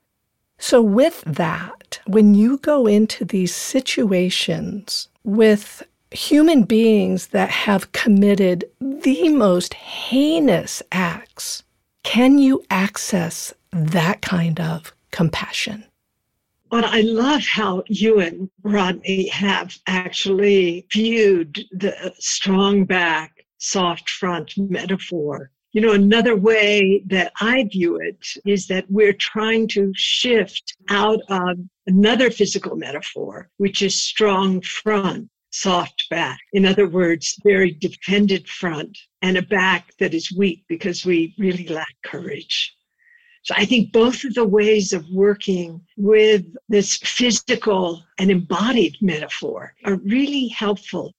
So, 0.58 0.82
with 0.82 1.24
that, 1.26 2.00
when 2.06 2.36
you 2.36 2.58
go 2.58 2.86
into 2.86 3.24
these 3.24 3.56
situations 3.56 5.08
with 5.24 5.84
human 6.12 6.64
beings 6.64 7.28
that 7.28 7.50
have 7.50 7.92
committed 7.94 8.66
the 8.82 9.30
most 9.30 9.74
heinous 9.74 10.84
acts, 10.92 11.64
can 12.10 12.40
you 12.40 12.64
access 12.72 13.54
that 13.72 14.20
kind 14.20 14.60
of 14.60 14.96
compassion? 15.12 15.86
But 16.72 16.84
I 16.84 17.02
love 17.02 17.46
how 17.46 17.84
you 17.86 18.20
and 18.20 18.50
Rodney 18.64 19.28
have 19.28 19.78
actually 19.86 20.88
viewed 20.92 21.64
the 21.72 22.12
strong 22.18 22.86
back, 22.86 23.46
soft 23.60 24.10
front 24.10 24.58
metaphor. 24.58 25.52
You 25.72 25.82
know, 25.82 25.92
another 25.92 26.36
way 26.36 27.04
that 27.06 27.32
I 27.40 27.66
view 27.72 27.98
it 27.98 28.26
is 28.44 28.66
that 28.70 28.90
we're 28.90 29.14
trying 29.14 29.68
to 29.68 29.92
shift 29.96 30.78
out 30.90 31.20
of 31.30 31.60
another 31.86 32.32
physical 32.32 32.76
metaphor, 32.76 33.52
which 33.58 33.84
is 33.84 34.02
strong 34.02 34.62
front, 34.62 35.30
soft 35.52 36.06
back. 36.10 36.40
In 36.54 36.66
other 36.66 36.88
words, 36.88 37.36
very 37.44 37.72
defended 37.72 38.48
front 38.48 38.98
and 39.22 39.38
a 39.38 39.42
back 39.42 39.92
that 40.00 40.14
is 40.14 40.32
weak 40.32 40.64
because 40.68 41.06
we 41.06 41.34
really 41.38 41.68
lack 41.68 41.96
courage. 42.04 42.76
So 43.44 43.54
I 43.58 43.66
think 43.66 43.92
both 43.92 44.24
of 44.26 44.34
the 44.34 44.46
ways 44.46 44.94
of 44.94 45.06
working 45.12 45.82
with 45.98 46.46
this 46.68 46.98
physical 46.98 48.04
and 48.20 48.30
embodied 48.30 48.98
metaphor 49.02 49.74
are 49.86 49.96
really 49.96 50.50
helpful. 50.50 51.14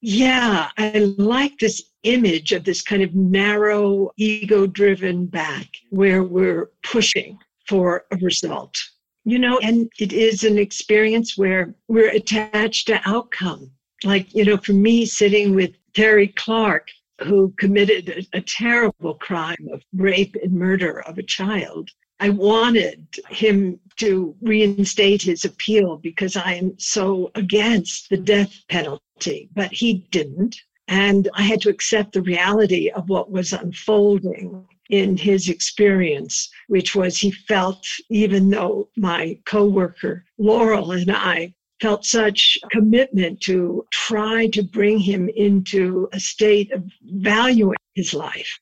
Yeah, 0.00 0.68
I 0.76 1.14
like 1.16 1.58
this 1.58 1.82
image 2.02 2.52
of 2.52 2.64
this 2.64 2.82
kind 2.82 3.02
of 3.02 3.14
narrow, 3.14 4.10
ego 4.16 4.66
driven 4.66 5.26
back 5.26 5.66
where 5.90 6.24
we're 6.24 6.70
pushing 6.82 7.38
for 7.68 8.04
a 8.10 8.16
result. 8.16 8.76
You 9.24 9.38
know, 9.38 9.58
and 9.58 9.90
it 9.98 10.12
is 10.12 10.44
an 10.44 10.58
experience 10.58 11.38
where 11.38 11.74
we're 11.88 12.10
attached 12.10 12.88
to 12.88 13.00
outcome 13.04 13.70
like, 14.04 14.34
you 14.34 14.44
know, 14.44 14.56
for 14.56 14.72
me, 14.72 15.06
sitting 15.06 15.54
with 15.54 15.72
Terry 15.94 16.28
Clark, 16.28 16.88
who 17.22 17.52
committed 17.58 18.08
a, 18.08 18.38
a 18.38 18.40
terrible 18.40 19.14
crime 19.14 19.68
of 19.72 19.82
rape 19.92 20.36
and 20.42 20.52
murder 20.52 21.00
of 21.02 21.18
a 21.18 21.22
child, 21.22 21.90
I 22.18 22.30
wanted 22.30 23.06
him 23.30 23.78
to 23.96 24.34
reinstate 24.42 25.22
his 25.22 25.44
appeal 25.44 25.96
because 25.96 26.36
I 26.36 26.54
am 26.54 26.78
so 26.78 27.30
against 27.34 28.10
the 28.10 28.16
death 28.16 28.54
penalty, 28.68 29.48
but 29.54 29.72
he 29.72 30.06
didn't. 30.10 30.56
And 30.88 31.28
I 31.34 31.42
had 31.42 31.60
to 31.62 31.68
accept 31.68 32.12
the 32.12 32.22
reality 32.22 32.90
of 32.90 33.08
what 33.08 33.30
was 33.30 33.52
unfolding 33.52 34.66
in 34.92 35.16
his 35.16 35.48
experience, 35.48 36.50
which 36.68 36.94
was 36.94 37.16
he 37.16 37.30
felt, 37.30 37.84
even 38.10 38.50
though 38.50 38.90
my 38.96 39.38
coworker 39.46 40.24
Laurel 40.38 40.92
and 40.92 41.10
I 41.10 41.54
felt 41.80 42.04
such 42.04 42.58
commitment 42.70 43.40
to 43.40 43.84
try 43.90 44.46
to 44.48 44.62
bring 44.62 44.98
him 44.98 45.30
into 45.30 46.08
a 46.12 46.20
state 46.20 46.70
of 46.72 46.84
valuing 47.02 47.78
his 47.94 48.12
life, 48.12 48.60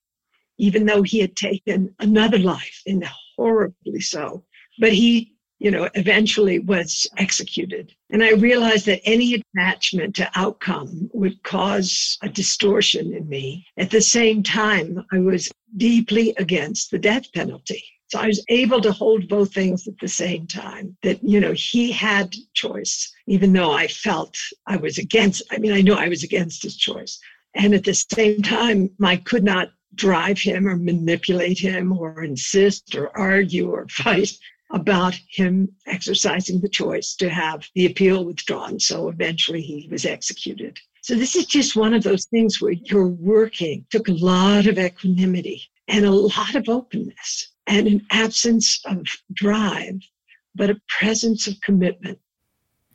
even 0.56 0.87
though 0.87 1.02
he 1.02 1.18
had 1.18 1.34
taken 1.34 1.92
another 1.99 2.38
life 2.38 2.80
and 2.87 3.04
horribly 3.37 4.00
so. 4.00 4.44
But 4.78 4.92
he 4.92 5.34
you 5.61 5.71
know, 5.71 5.88
eventually 5.95 6.59
was 6.59 7.07
executed. 7.19 7.95
And 8.09 8.25
I 8.25 8.33
realized 8.33 8.87
that 8.87 9.02
any 9.05 9.35
attachment 9.35 10.17
to 10.17 10.31
outcome 10.35 11.11
would 11.12 11.43
cause 11.43 12.19
a 12.23 12.31
distortion 12.31 13.12
in 13.12 13.29
me. 13.29 13.67
At 13.76 13.90
the 13.90 14.00
same 14.00 14.43
time, 14.43 15.05
I 15.12 15.19
was 15.19 15.52
deeply 15.76 16.35
against 16.38 16.90
the 16.90 16.99
death 16.99 17.31
penalty. 17.35 17.85
So 18.09 18.19
I 18.19 18.26
was 18.26 18.45
able 18.49 18.81
to 18.81 18.90
hold 18.90 19.29
both 19.29 19.52
things 19.52 19.87
at 19.87 19.99
the 20.00 20.09
same 20.09 20.47
time 20.47 20.97
that, 21.02 21.23
you 21.23 21.38
know, 21.38 21.52
he 21.52 21.93
had 21.93 22.35
choice, 22.55 23.12
even 23.29 23.52
though 23.52 23.71
I 23.71 23.87
felt 23.87 24.37
I 24.67 24.79
was 24.79 24.99
against, 24.99 25.43
I 25.52 25.59
mean, 25.59 25.73
I 25.73 25.83
know 25.83 25.95
I 25.95 26.09
was 26.09 26.25
against 26.25 26.62
his 26.62 26.76
choice. 26.76 27.21
And 27.55 27.75
at 27.75 27.85
the 27.85 27.95
same 27.95 28.43
time, 28.43 28.90
I 29.02 29.17
could 29.17 29.45
not 29.45 29.73
drive 29.95 30.38
him 30.38 30.67
or 30.67 30.76
manipulate 30.76 31.59
him 31.59 31.93
or 31.93 32.25
insist 32.25 32.95
or 32.95 33.17
argue 33.17 33.71
or 33.71 33.87
fight 33.90 34.33
about 34.73 35.19
him 35.29 35.69
exercising 35.87 36.61
the 36.61 36.69
choice 36.69 37.15
to 37.17 37.29
have 37.29 37.67
the 37.75 37.87
appeal 37.87 38.25
withdrawn. 38.25 38.79
So 38.79 39.09
eventually 39.09 39.61
he 39.61 39.89
was 39.91 40.05
executed. 40.05 40.79
So 41.03 41.15
this 41.15 41.35
is 41.35 41.47
just 41.47 41.77
one 41.77 41.95
of 41.95 42.03
those 42.03 42.27
things 42.27 42.61
where 42.61 42.73
you're 42.73 43.09
working, 43.09 43.87
took 43.91 44.09
a 44.09 44.12
lot 44.12 44.67
of 44.67 44.79
equanimity 44.79 45.62
and 45.89 46.05
a 46.05 46.11
lot 46.11 46.55
of 46.55 46.69
openness 46.69 47.53
and 47.67 47.87
an 47.87 48.07
absence 48.11 48.81
of 48.85 49.07
drive, 49.33 50.00
but 50.55 50.71
a 50.71 50.81
presence 50.89 51.47
of 51.47 51.61
commitment. 51.62 52.19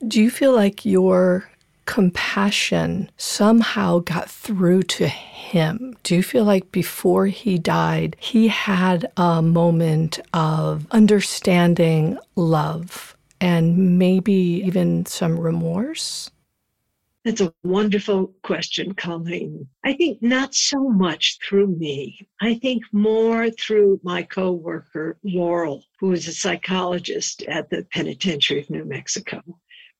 Do 0.06 0.22
you 0.22 0.30
feel 0.30 0.54
like 0.54 0.84
your 0.84 1.50
compassion 1.86 3.10
somehow 3.16 4.00
got 4.00 4.30
through 4.30 4.82
to 4.82 5.08
him? 5.08 5.96
Do 6.02 6.16
you 6.16 6.22
feel 6.22 6.44
like 6.44 6.70
before 6.72 7.26
he 7.26 7.58
died, 7.58 8.16
he 8.18 8.48
had 8.48 9.10
a 9.16 9.40
moment 9.40 10.20
of 10.34 10.86
understanding 10.90 12.18
love 12.34 13.16
and 13.40 13.98
maybe 13.98 14.62
even 14.66 15.06
some 15.06 15.38
remorse? 15.38 16.30
That's 17.24 17.40
a 17.40 17.52
wonderful 17.64 18.32
question, 18.44 18.94
Colleen. 18.94 19.66
I 19.84 19.94
think 19.94 20.22
not 20.22 20.54
so 20.54 20.88
much 20.88 21.38
through 21.44 21.66
me. 21.66 22.20
I 22.40 22.54
think 22.54 22.84
more 22.92 23.50
through 23.50 24.00
my 24.04 24.22
coworker, 24.22 25.18
Laurel, 25.24 25.82
who 25.98 26.12
is 26.12 26.28
a 26.28 26.32
psychologist 26.32 27.42
at 27.48 27.68
the 27.68 27.84
Penitentiary 27.90 28.60
of 28.60 28.70
New 28.70 28.84
Mexico. 28.84 29.42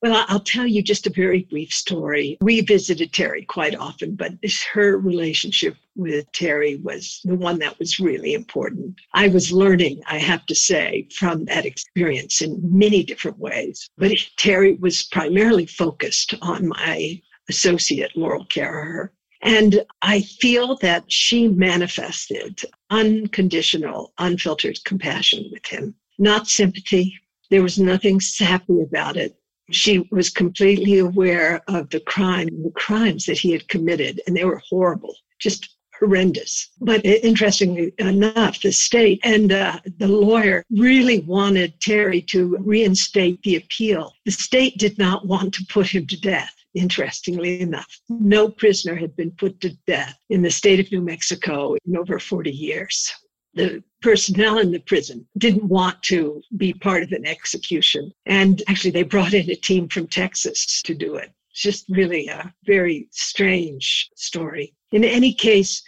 Well, 0.03 0.27
I'll 0.29 0.41
tell 0.41 0.67
you 0.67 0.83
just 0.83 1.07
a 1.07 1.11
very 1.11 1.45
brief 1.45 1.73
story. 1.73 2.37
We 2.43 2.61
visited 2.61 3.15
Terry 3.15 3.47
quite 3.47 3.75
often, 3.75 4.15
but 4.15 4.35
her 4.75 4.99
relationship 4.99 5.75
with 5.95 6.31
Terry 6.33 6.77
was 6.77 7.23
the 7.25 7.35
one 7.35 7.59
that 7.61 7.79
was 7.79 7.99
really 7.99 8.35
important. 8.35 8.95
I 9.15 9.29
was 9.29 9.53
learning, 9.53 10.03
I 10.07 10.19
have 10.19 10.45
to 10.47 10.55
say, 10.55 11.09
from 11.15 11.47
that 11.47 11.65
experience 11.65 12.43
in 12.43 12.61
many 12.63 13.05
different 13.05 13.39
ways. 13.39 13.89
But 13.97 14.13
Terry 14.37 14.75
was 14.75 15.05
primarily 15.05 15.65
focused 15.65 16.35
on 16.43 16.69
my 16.69 17.23
associate, 17.49 18.15
Laurel 18.17 18.45
Caraher. 18.47 19.13
And 19.41 19.83
I 20.03 20.21
feel 20.21 20.77
that 20.83 21.11
she 21.11 21.49
manifested 21.49 22.61
unconditional, 22.91 24.13
unfiltered 24.19 24.79
compassion 24.85 25.49
with 25.51 25.65
him, 25.67 25.95
not 26.19 26.49
sympathy. 26.49 27.19
There 27.51 27.63
was 27.63 27.79
nothing 27.79 28.21
sappy 28.21 28.83
about 28.83 29.17
it 29.17 29.37
she 29.71 30.09
was 30.11 30.31
completely 30.31 30.99
aware 30.99 31.63
of 31.69 31.91
the 31.91 32.01
crime, 32.01 32.49
the 32.63 32.73
crimes 32.75 33.27
that 33.27 33.39
he 33.39 33.53
had 33.53 33.69
committed, 33.69 34.21
and 34.27 34.37
they 34.37 34.45
were 34.45 34.63
horrible, 34.69 35.15
just 35.39 35.77
horrendous. 35.99 36.71
But 36.81 37.05
interestingly 37.05 37.93
enough, 37.99 38.61
the 38.61 38.73
state 38.73 39.21
and 39.25 39.53
uh, 39.53 39.81
the 39.99 40.09
lawyer 40.09 40.65
really 40.71 41.21
wanted 41.21 41.81
Terry 41.81 42.23
to 42.23 42.57
reinstate 42.61 43.43
the 43.43 43.57
appeal. 43.57 44.13
The 44.25 44.33
state 44.33 44.79
did 44.79 44.99
not 44.99 45.27
want 45.27 45.55
to 45.55 45.67
put 45.69 45.89
him 45.89 46.07
to 46.07 46.21
death. 46.21 46.53
Interestingly 46.75 47.63
enough, 47.63 48.01
no 48.11 48.51
prisoner 48.51 48.95
had 48.95 49.17
been 49.17 49.31
put 49.31 49.63
to 49.63 49.71
death 49.87 50.19
in 50.29 50.43
the 50.43 50.51
state 50.51 50.79
of 50.79 50.93
New 50.93 51.01
Mexico 51.01 51.75
in 51.87 51.97
over 51.97 52.19
40 52.19 52.51
years 52.51 53.11
the 53.57 53.83
personnel 54.03 54.59
in 54.59 54.71
the 54.71 54.79
prison 54.81 55.27
didn't 55.39 55.65
want 55.65 56.01
to 56.05 56.43
be 56.57 56.73
part 56.75 57.03
of 57.03 57.13
an 57.13 57.27
execution. 57.27 58.13
And 58.27 58.63
actually, 58.69 58.93
they 58.93 59.03
brought 59.03 59.35
in 59.35 59.51
a 59.51 59.57
team 59.57 59.89
from 59.89 60.07
Texas 60.07 60.83
to 60.83 60.95
do 60.95 61.17
it. 61.17 61.33
It's 61.51 61.63
just 61.63 61.87
really 61.89 62.29
a 62.29 62.53
very 62.65 63.09
strange 63.11 64.11
story. 64.15 64.75
In 64.93 65.03
any 65.03 65.33
case, 65.33 65.83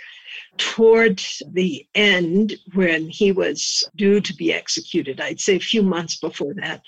toward 0.56 1.22
the 1.52 1.86
end, 1.94 2.56
when 2.74 3.08
he 3.08 3.32
was 3.32 3.84
due 3.96 4.20
to 4.20 4.34
be 4.34 4.52
executed, 4.52 5.20
I'd 5.20 5.40
say 5.40 5.56
a 5.56 5.60
few 5.60 5.82
months 5.82 6.16
before 6.18 6.54
that, 6.54 6.82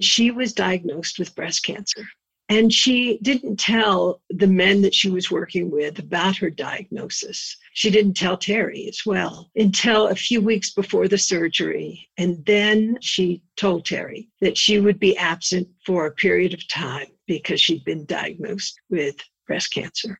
she 0.00 0.30
was 0.30 0.52
diagnosed 0.52 1.18
with 1.18 1.34
breast 1.34 1.64
cancer. 1.64 2.04
And 2.50 2.72
she 2.72 3.18
didn't 3.20 3.58
tell 3.58 4.22
the 4.30 4.46
men 4.46 4.80
that 4.82 4.94
she 4.94 5.10
was 5.10 5.30
working 5.30 5.70
with 5.70 5.98
about 5.98 6.36
her 6.38 6.48
diagnosis. 6.48 7.56
She 7.74 7.90
didn't 7.90 8.14
tell 8.14 8.38
Terry 8.38 8.86
as 8.88 9.02
well 9.04 9.50
until 9.54 10.08
a 10.08 10.14
few 10.14 10.40
weeks 10.40 10.72
before 10.72 11.08
the 11.08 11.18
surgery. 11.18 12.08
And 12.16 12.44
then 12.46 12.96
she 13.02 13.42
told 13.56 13.84
Terry 13.84 14.30
that 14.40 14.56
she 14.56 14.80
would 14.80 14.98
be 14.98 15.16
absent 15.18 15.68
for 15.84 16.06
a 16.06 16.14
period 16.14 16.54
of 16.54 16.66
time 16.68 17.08
because 17.26 17.60
she'd 17.60 17.84
been 17.84 18.06
diagnosed 18.06 18.80
with 18.88 19.16
breast 19.46 19.74
cancer. 19.74 20.18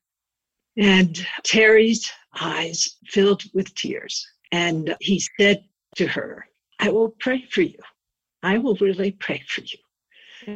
And 0.76 1.26
Terry's 1.44 2.10
eyes 2.38 2.96
filled 3.06 3.42
with 3.54 3.74
tears. 3.74 4.26
And 4.52 4.94
he 5.00 5.22
said 5.40 5.64
to 5.96 6.06
her, 6.06 6.46
I 6.78 6.90
will 6.90 7.14
pray 7.20 7.44
for 7.50 7.62
you. 7.62 7.78
I 8.42 8.58
will 8.58 8.76
really 8.76 9.12
pray 9.12 9.42
for 9.48 9.62
you. 9.62 9.78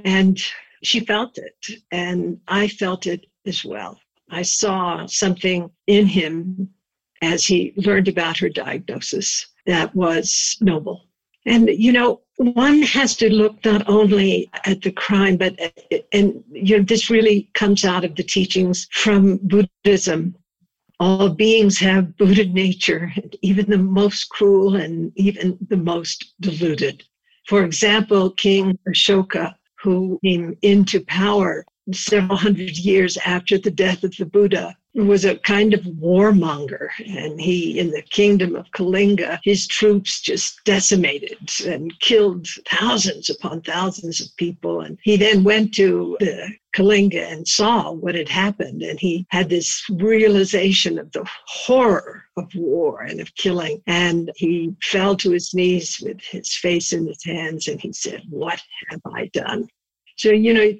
And 0.05 0.41
she 0.83 1.01
felt 1.01 1.39
it, 1.39 1.67
and 1.91 2.39
I 2.49 2.69
felt 2.69 3.07
it 3.07 3.27
as 3.47 3.65
well. 3.65 3.99
I 4.31 4.43
saw 4.43 5.07
something 5.07 5.71
in 5.87 6.07
him 6.07 6.69
as 7.21 7.45
he 7.45 7.73
learned 7.77 8.09
about 8.09 8.39
her 8.39 8.49
diagnosis 8.49 9.47
that 9.67 9.95
was 9.95 10.57
noble. 10.61 11.07
And, 11.47 11.69
you 11.69 11.93
know, 11.93 12.21
one 12.37 12.83
has 12.83 13.17
to 13.17 13.33
look 13.33 13.65
not 13.65 13.89
only 13.89 14.51
at 14.65 14.83
the 14.83 14.93
crime, 14.93 15.37
but, 15.37 15.59
and, 16.13 16.43
you 16.51 16.79
know, 16.79 16.85
this 16.85 17.11
really 17.11 17.51
comes 17.55 17.85
out 17.85 18.05
of 18.05 18.15
the 18.17 18.23
teachings 18.23 18.89
from 18.93 19.39
Buddhism. 19.43 20.35
All 21.01 21.29
beings 21.29 21.79
have 21.79 22.17
Buddha 22.17 22.47
nature, 22.47 23.13
even 23.43 23.69
the 23.69 23.79
most 23.79 24.29
cruel 24.31 24.77
and 24.77 25.13
even 25.17 25.59
the 25.69 25.77
most 25.77 26.35
deluded. 26.41 27.05
For 27.47 27.65
example, 27.65 28.31
King 28.31 28.79
Ashoka 28.89 29.55
who 29.83 30.19
came 30.25 30.57
into 30.63 31.05
power 31.05 31.65
several 31.93 32.37
hundred 32.37 32.77
years 32.79 33.17
after 33.19 33.59
the 33.59 33.71
death 33.71 34.05
of 34.05 34.17
the 34.17 34.27
Buddha 34.27 34.77
was 34.95 35.25
a 35.25 35.39
kind 35.39 35.73
of 35.73 35.81
warmonger. 35.81 36.89
And 37.07 37.41
he, 37.41 37.79
in 37.79 37.91
the 37.91 38.03
kingdom 38.03 38.55
of 38.55 38.71
Kalinga, 38.73 39.41
his 39.43 39.67
troops 39.67 40.21
just 40.21 40.63
decimated 40.65 41.51
and 41.67 41.99
killed 42.01 42.47
thousands 42.69 43.31
upon 43.31 43.63
thousands 43.63 44.21
of 44.21 44.37
people. 44.37 44.83
And 44.83 44.99
he 45.03 45.17
then 45.17 45.45
went 45.45 45.75
to 45.75 46.17
the 46.21 46.53
Kalinga 46.75 47.33
and 47.33 47.49
saw 47.49 47.91
what 47.91 48.15
had 48.15 48.29
happened. 48.29 48.83
And 48.83 49.01
he 49.01 49.27
had 49.31 49.49
this 49.49 49.83
realization 49.91 50.99
of 50.99 51.11
the 51.13 51.27
horror 51.47 52.25
of 52.37 52.55
war 52.55 53.03
and 53.03 53.21
of 53.21 53.35
killing. 53.35 53.83
And 53.87 54.31
he 54.37 54.75
fell 54.83 55.17
to 55.17 55.31
his 55.31 55.55
knees 55.55 56.01
with 56.03 56.21
his 56.21 56.55
face 56.55 56.93
in 56.93 57.07
his 57.07 57.25
hands 57.25 57.67
and 57.67 57.81
he 57.81 57.93
said, 57.93 58.23
What 58.29 58.63
have 58.91 59.01
I 59.07 59.31
done? 59.33 59.69
So, 60.17 60.31
you 60.31 60.53
know, 60.53 60.73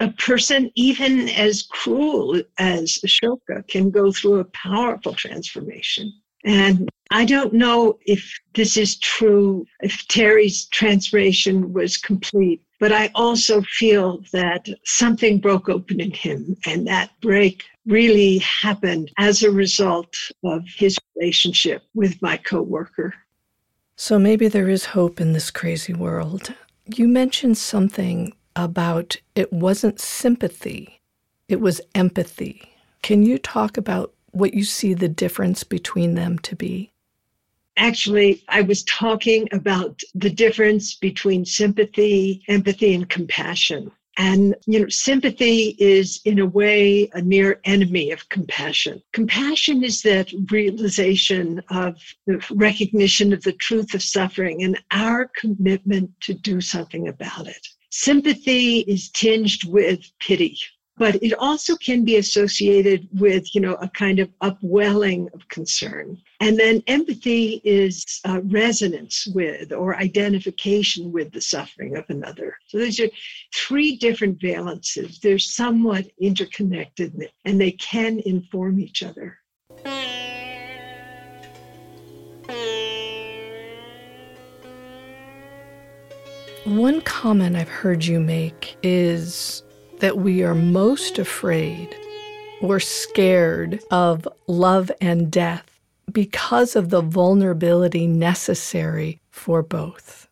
a 0.00 0.08
person, 0.10 0.70
even 0.74 1.28
as 1.30 1.62
cruel 1.62 2.42
as 2.58 2.98
Ashoka, 3.04 3.66
can 3.68 3.90
go 3.90 4.12
through 4.12 4.40
a 4.40 4.44
powerful 4.46 5.14
transformation. 5.14 6.12
And 6.44 6.88
I 7.10 7.24
don't 7.24 7.52
know 7.52 7.98
if 8.06 8.28
this 8.54 8.76
is 8.76 8.98
true, 8.98 9.64
if 9.80 10.06
Terry's 10.08 10.66
transformation 10.66 11.72
was 11.72 11.96
complete, 11.96 12.62
but 12.80 12.90
I 12.92 13.10
also 13.14 13.62
feel 13.62 14.22
that 14.32 14.66
something 14.84 15.38
broke 15.38 15.68
open 15.68 16.00
in 16.00 16.10
him, 16.10 16.56
and 16.66 16.86
that 16.88 17.10
break 17.20 17.64
really 17.86 18.38
happened 18.38 19.12
as 19.18 19.42
a 19.42 19.50
result 19.50 20.14
of 20.44 20.62
his 20.66 20.98
relationship 21.14 21.82
with 21.94 22.20
my 22.22 22.36
coworker. 22.38 23.14
So 23.96 24.18
maybe 24.18 24.48
there 24.48 24.68
is 24.68 24.86
hope 24.86 25.20
in 25.20 25.32
this 25.32 25.50
crazy 25.50 25.92
world. 25.92 26.54
You 26.86 27.06
mentioned 27.06 27.58
something 27.58 28.32
about 28.56 29.16
it 29.34 29.52
wasn't 29.52 30.00
sympathy, 30.00 31.00
it 31.48 31.60
was 31.60 31.80
empathy. 31.94 32.72
Can 33.02 33.22
you 33.22 33.38
talk 33.38 33.76
about 33.76 34.14
what 34.30 34.54
you 34.54 34.64
see 34.64 34.94
the 34.94 35.08
difference 35.08 35.64
between 35.64 36.14
them 36.14 36.38
to 36.40 36.56
be? 36.56 36.90
Actually, 37.76 38.42
I 38.48 38.60
was 38.60 38.84
talking 38.84 39.48
about 39.52 40.00
the 40.14 40.30
difference 40.30 40.94
between 40.94 41.44
sympathy, 41.44 42.42
empathy, 42.48 42.94
and 42.94 43.08
compassion. 43.08 43.90
And, 44.18 44.54
you 44.66 44.80
know, 44.80 44.88
sympathy 44.88 45.74
is 45.78 46.20
in 46.26 46.38
a 46.38 46.44
way 46.44 47.08
a 47.14 47.22
near 47.22 47.60
enemy 47.64 48.10
of 48.10 48.28
compassion. 48.28 49.02
Compassion 49.12 49.82
is 49.82 50.02
that 50.02 50.30
realization 50.50 51.62
of 51.70 51.96
the 52.26 52.44
recognition 52.50 53.32
of 53.32 53.42
the 53.42 53.54
truth 53.54 53.94
of 53.94 54.02
suffering 54.02 54.64
and 54.64 54.78
our 54.90 55.30
commitment 55.34 56.10
to 56.20 56.34
do 56.34 56.60
something 56.60 57.08
about 57.08 57.46
it. 57.46 57.66
Sympathy 57.94 58.80
is 58.80 59.10
tinged 59.10 59.64
with 59.64 60.00
pity 60.18 60.58
but 61.02 61.22
it 61.22 61.32
also 61.38 61.74
can 61.76 62.04
be 62.04 62.16
associated 62.16 63.08
with 63.18 63.54
you 63.54 63.60
know 63.60 63.74
a 63.74 63.88
kind 63.88 64.18
of 64.18 64.30
upwelling 64.40 65.28
of 65.34 65.48
concern. 65.48 66.16
And 66.40 66.58
then 66.58 66.82
empathy 66.86 67.60
is 67.64 68.20
uh, 68.24 68.40
resonance 68.44 69.26
with 69.34 69.72
or 69.72 69.96
identification 69.96 71.10
with 71.10 71.32
the 71.32 71.40
suffering 71.40 71.96
of 71.96 72.04
another. 72.08 72.56
So 72.66 72.78
these 72.78 73.00
are 73.00 73.08
three 73.54 73.96
different 73.96 74.38
valences. 74.38 75.20
They're 75.20 75.38
somewhat 75.38 76.06
interconnected 76.20 77.28
and 77.44 77.60
they 77.60 77.72
can 77.72 78.20
inform 78.20 78.78
each 78.78 79.02
other 79.02 79.38
One 86.72 87.02
comment 87.02 87.54
I've 87.54 87.68
heard 87.68 88.06
you 88.06 88.18
make 88.18 88.78
is 88.82 89.62
that 89.98 90.16
we 90.16 90.42
are 90.42 90.54
most 90.54 91.18
afraid 91.18 91.94
or 92.62 92.80
scared 92.80 93.82
of 93.90 94.26
love 94.46 94.90
and 94.98 95.30
death 95.30 95.78
because 96.10 96.74
of 96.74 96.88
the 96.88 97.02
vulnerability 97.02 98.06
necessary 98.06 99.20
for 99.30 99.62
both. 99.62 100.26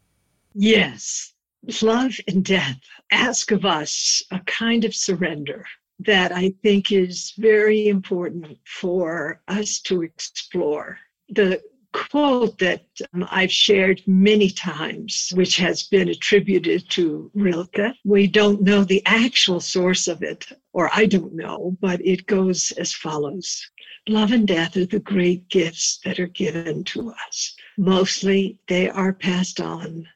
Yes, 0.55 1.35
love 1.83 2.17
and 2.27 2.43
death 2.43 2.81
ask 3.11 3.51
of 3.51 3.67
us 3.67 4.23
a 4.31 4.41
kind 4.47 4.87
of 4.87 4.95
surrender 4.95 5.67
that 5.99 6.33
I 6.33 6.55
think 6.63 6.91
is 6.91 7.35
very 7.37 7.89
important 7.89 8.57
for 8.65 9.43
us 9.47 9.79
to 9.81 10.01
explore. 10.01 10.99
The 11.29 11.61
quote 11.93 12.59
that 12.59 12.87
um, 13.13 13.27
I've 13.31 13.53
shared 13.53 14.03
many 14.07 14.51
times, 14.51 15.33
which 15.35 15.57
has 15.57 15.85
been 15.85 16.09
attributed 16.09 16.89
to 16.91 17.31
Rilke. 17.35 17.95
We 18.05 18.27
don't 18.27 18.63
know 18.63 18.85
the 18.85 19.03
actual 19.07 19.61
source 19.61 20.09
of 20.09 20.23
it, 20.23 20.47
or 20.73 20.91
I 20.93 21.07
don't 21.07 21.35
know, 21.35 21.77
but 21.81 22.05
it 22.05 22.27
goes 22.27 22.73
as 22.73 22.93
follows 22.93 23.71
Love 24.09 24.33
and 24.33 24.49
death 24.49 24.77
are 24.77 24.87
the 24.87 24.99
great 24.99 25.47
gifts 25.51 26.01
that 26.05 26.19
are 26.19 26.27
given 26.27 26.83
to 26.85 27.11
us. 27.11 27.55
Mostly 27.77 28.59
they 28.67 28.89
are 28.89 29.13
passed 29.13 29.61
on 29.61 30.09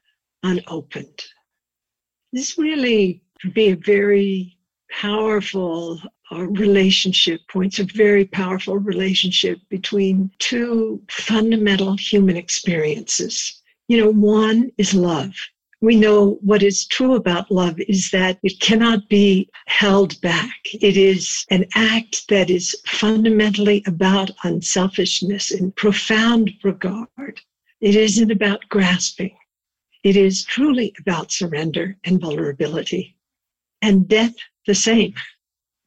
unopened. 0.43 1.23
This 2.33 2.57
really 2.57 3.21
could 3.39 3.53
be 3.53 3.69
a 3.69 3.75
very 3.75 4.57
powerful 4.91 6.01
relationship 6.31 7.41
points, 7.49 7.79
a 7.79 7.83
very 7.83 8.25
powerful 8.25 8.77
relationship 8.77 9.59
between 9.69 10.31
two 10.39 11.01
fundamental 11.09 11.95
human 11.95 12.35
experiences. 12.35 13.61
You 13.87 13.97
know, 13.97 14.11
one 14.11 14.71
is 14.77 14.93
love. 14.93 15.35
We 15.81 15.95
know 15.95 16.39
what 16.41 16.63
is 16.63 16.87
true 16.87 17.13
about 17.13 17.51
love 17.51 17.79
is 17.87 18.09
that 18.11 18.39
it 18.41 18.59
cannot 18.59 19.07
be 19.07 19.49
held 19.67 20.19
back. 20.21 20.55
It 20.73 20.97
is 20.97 21.45
an 21.51 21.65
act 21.75 22.27
that 22.29 22.49
is 22.49 22.75
fundamentally 22.87 23.83
about 23.85 24.31
unselfishness 24.43 25.51
and 25.51 25.75
profound 25.75 26.51
regard. 26.63 27.39
It 27.81 27.95
isn't 27.95 28.31
about 28.31 28.67
grasping. 28.69 29.37
It 30.03 30.15
is 30.15 30.43
truly 30.43 30.93
about 30.99 31.31
surrender 31.31 31.97
and 32.03 32.19
vulnerability. 32.19 33.15
And 33.81 34.07
death, 34.07 34.35
the 34.65 34.75
same 34.75 35.13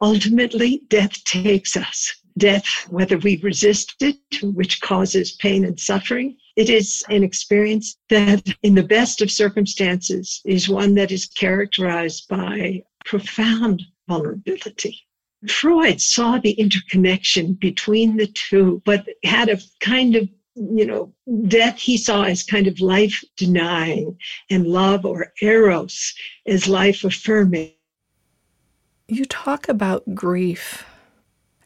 ultimately 0.00 0.82
death 0.88 1.22
takes 1.24 1.76
us. 1.76 2.14
Death, 2.36 2.86
whether 2.88 3.18
we 3.18 3.36
resist 3.38 3.96
it, 4.00 4.16
which 4.42 4.80
causes 4.80 5.32
pain 5.32 5.64
and 5.64 5.78
suffering, 5.78 6.36
it 6.56 6.70
is 6.70 7.02
an 7.08 7.24
experience 7.24 7.96
that, 8.08 8.46
in 8.62 8.74
the 8.74 8.82
best 8.82 9.20
of 9.20 9.30
circumstances, 9.30 10.40
is 10.44 10.68
one 10.68 10.94
that 10.94 11.10
is 11.10 11.26
characterized 11.26 12.28
by 12.28 12.82
profound 13.04 13.82
vulnerability. 14.08 15.00
Freud 15.48 16.00
saw 16.00 16.38
the 16.38 16.52
interconnection 16.52 17.54
between 17.54 18.16
the 18.16 18.26
two, 18.28 18.82
but 18.84 19.06
had 19.24 19.48
a 19.48 19.58
kind 19.80 20.16
of 20.16 20.28
you 20.54 20.86
know, 20.86 21.14
death 21.46 21.78
he 21.78 21.96
saw 21.96 22.24
as 22.24 22.42
kind 22.42 22.66
of 22.66 22.80
life 22.80 23.22
denying, 23.36 24.18
and 24.50 24.66
love 24.66 25.04
or 25.04 25.32
eros 25.40 26.14
as 26.46 26.68
life 26.68 27.04
affirming. 27.04 27.72
You 29.08 29.24
talk 29.24 29.68
about 29.70 30.14
grief 30.14 30.84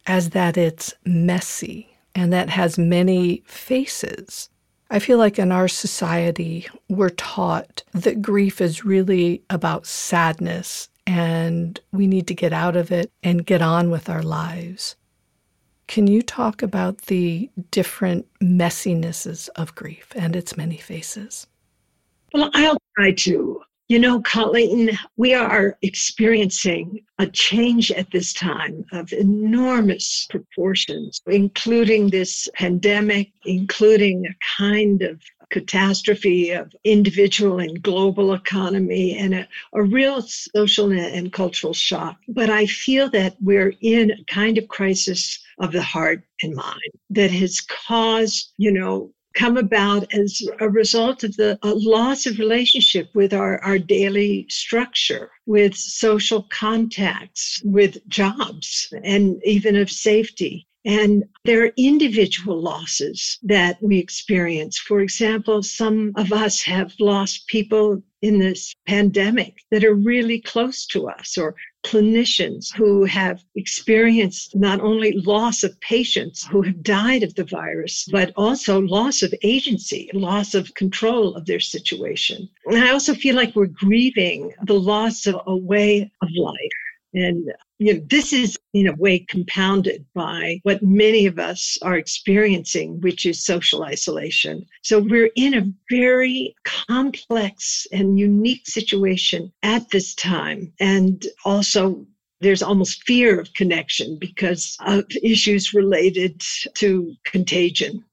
as 0.07 0.31
that 0.31 0.57
it's 0.57 0.95
messy 1.05 1.97
and 2.15 2.33
that 2.33 2.49
has 2.51 2.79
many 2.79 3.43
faces. 3.47 4.49
I 4.91 5.01
feel 5.01 5.19
like 5.19 5.41
in 5.41 5.51
our 5.51 5.67
society, 5.67 6.69
we're 6.89 7.11
taught 7.11 7.83
that 7.93 8.23
grief 8.23 8.61
is 8.61 8.85
really 8.85 9.43
about 9.51 9.87
sadness 9.87 10.89
and 11.05 11.81
we 11.91 12.07
need 12.07 12.29
to 12.29 12.35
get 12.35 12.53
out 12.53 12.77
of 12.77 12.93
it 12.93 13.11
and 13.25 13.45
get 13.45 13.61
on 13.61 13.91
with 13.91 14.09
our 14.09 14.23
lives. 14.23 14.95
Can 15.89 16.07
you 16.07 16.23
talk 16.23 16.63
about 16.63 16.99
the 17.03 17.51
different 17.73 18.27
messinesses 18.41 19.49
of 19.57 19.75
grief 19.75 20.13
and 20.15 20.37
its 20.37 20.57
many 20.57 20.77
faces? 20.77 21.49
Well, 22.33 22.51
I'll 22.55 22.79
try 22.97 23.13
to. 23.13 23.63
You 23.89 23.99
know, 23.99 24.23
Colleen, 24.23 24.99
we 25.17 25.35
are 25.35 25.77
experiencing 25.83 27.05
a 27.19 27.27
change 27.27 27.91
at 27.91 28.11
this 28.11 28.33
time 28.33 28.85
of 28.93 29.13
enormous 29.13 30.27
proportions, 30.31 31.21
including 31.27 32.09
this 32.09 32.49
pandemic, 32.55 33.33
including 33.45 34.25
a 34.27 34.35
kind 34.57 35.03
of 35.03 35.21
catastrophe 35.51 36.51
of 36.51 36.75
individual 36.85 37.59
and 37.59 37.83
global 37.83 38.33
economy 38.33 39.19
and 39.19 39.35
a, 39.35 39.49
a 39.75 39.83
real 39.83 40.23
social 40.23 40.91
and 40.91 41.33
cultural 41.33 41.75
shock. 41.75 42.19
But 42.29 42.49
I 42.49 42.67
feel 42.67 43.11
that 43.11 43.37
we're 43.43 43.75
in 43.83 44.11
a 44.13 44.25
kind 44.25 44.57
of 44.59 44.69
crisis 44.69 45.39
of 45.59 45.73
the 45.73 45.83
heart 45.83 46.23
and 46.43 46.55
mind 46.55 46.93
that 47.11 47.31
has 47.31 47.61
caused, 47.61 48.53
you 48.57 48.73
know, 48.73 49.13
come 49.35 49.57
about 49.57 50.13
as 50.15 50.43
a 50.61 50.69
result 50.69 51.25
of 51.25 51.37
the 51.37 51.59
loss 51.63 52.27
of 52.27 52.39
relationship 52.39 53.09
with 53.15 53.33
our, 53.33 53.59
our 53.63 53.79
daily 53.79 54.47
structure, 54.49 55.31
with 55.47 55.75
social 55.75 56.43
contacts, 56.51 57.61
with 57.65 58.07
jobs, 58.09 58.93
and 59.05 59.41
even 59.45 59.77
of 59.77 59.91
safety. 59.91 60.67
And 60.85 61.25
there 61.45 61.65
are 61.65 61.73
individual 61.77 62.61
losses 62.61 63.39
that 63.45 63.81
we 63.81 63.99
experience. 63.99 64.79
For 64.79 65.01
example, 65.01 65.63
some 65.63 66.13
of 66.17 66.33
us 66.33 66.61
have 66.63 66.93
lost 66.99 67.47
people 67.47 68.03
in 68.21 68.39
this 68.39 68.75
pandemic 68.87 69.59
that 69.71 69.85
are 69.85 69.95
really 69.95 70.41
close 70.41 70.87
to 70.87 71.09
us 71.09 71.39
or 71.39 71.55
clinicians 71.85 72.73
who 72.75 73.05
have 73.05 73.43
experienced 73.55 74.55
not 74.55 74.81
only 74.81 75.13
loss 75.13 75.63
of 75.63 75.79
patients 75.81 76.47
who 76.47 76.63
have 76.63 76.83
died 76.83 77.23
of 77.23 77.35
the 77.35 77.45
virus, 77.45 78.09
but 78.11 78.33
also 78.37 78.81
loss 78.81 79.23
of 79.23 79.35
agency, 79.43 80.11
loss 80.15 80.55
of 80.55 80.75
control 80.75 81.35
of 81.35 81.47
their 81.47 81.61
situation. 81.61 82.49
And 82.67 82.85
I 82.85 82.91
also 82.91 83.15
feel 83.15 83.37
like 83.37 83.55
we're 83.55 83.67
grieving 83.67 84.53
the 84.65 84.79
loss 84.79 85.27
of 85.27 85.41
a 85.47 85.57
way 85.57 86.11
of 86.23 86.29
life. 86.37 86.57
And 87.15 87.53
you 87.79 87.95
know, 87.95 88.01
this 88.09 88.33
is 88.33 88.59
in 88.73 88.87
a 88.87 88.95
way 88.95 89.19
compounded 89.19 90.07
by 90.15 90.61
what 90.63 90.83
many 90.83 91.27
of 91.27 91.39
us 91.39 91.77
are 91.83 91.97
experiencing, 91.97 93.01
which 93.01 93.27
is 93.27 93.45
social 93.45 93.83
isolation. 93.83 94.65
So 94.83 95.01
we're 95.01 95.31
in 95.37 95.55
a 95.55 95.73
very 95.91 96.55
complex 96.65 97.87
and 97.93 98.19
unique 98.19 98.67
situation 98.67 99.53
at 99.63 99.91
this 99.91 100.15
time. 100.15 100.73
And 100.81 101.27
also, 101.45 102.07
there's 102.41 102.63
almost 102.63 103.05
fear 103.05 103.39
of 103.41 103.53
connection 103.55 104.19
because 104.19 104.77
of 104.81 105.05
issues 105.23 105.75
related 105.75 106.41
to 106.75 107.15
contagion. 107.25 108.05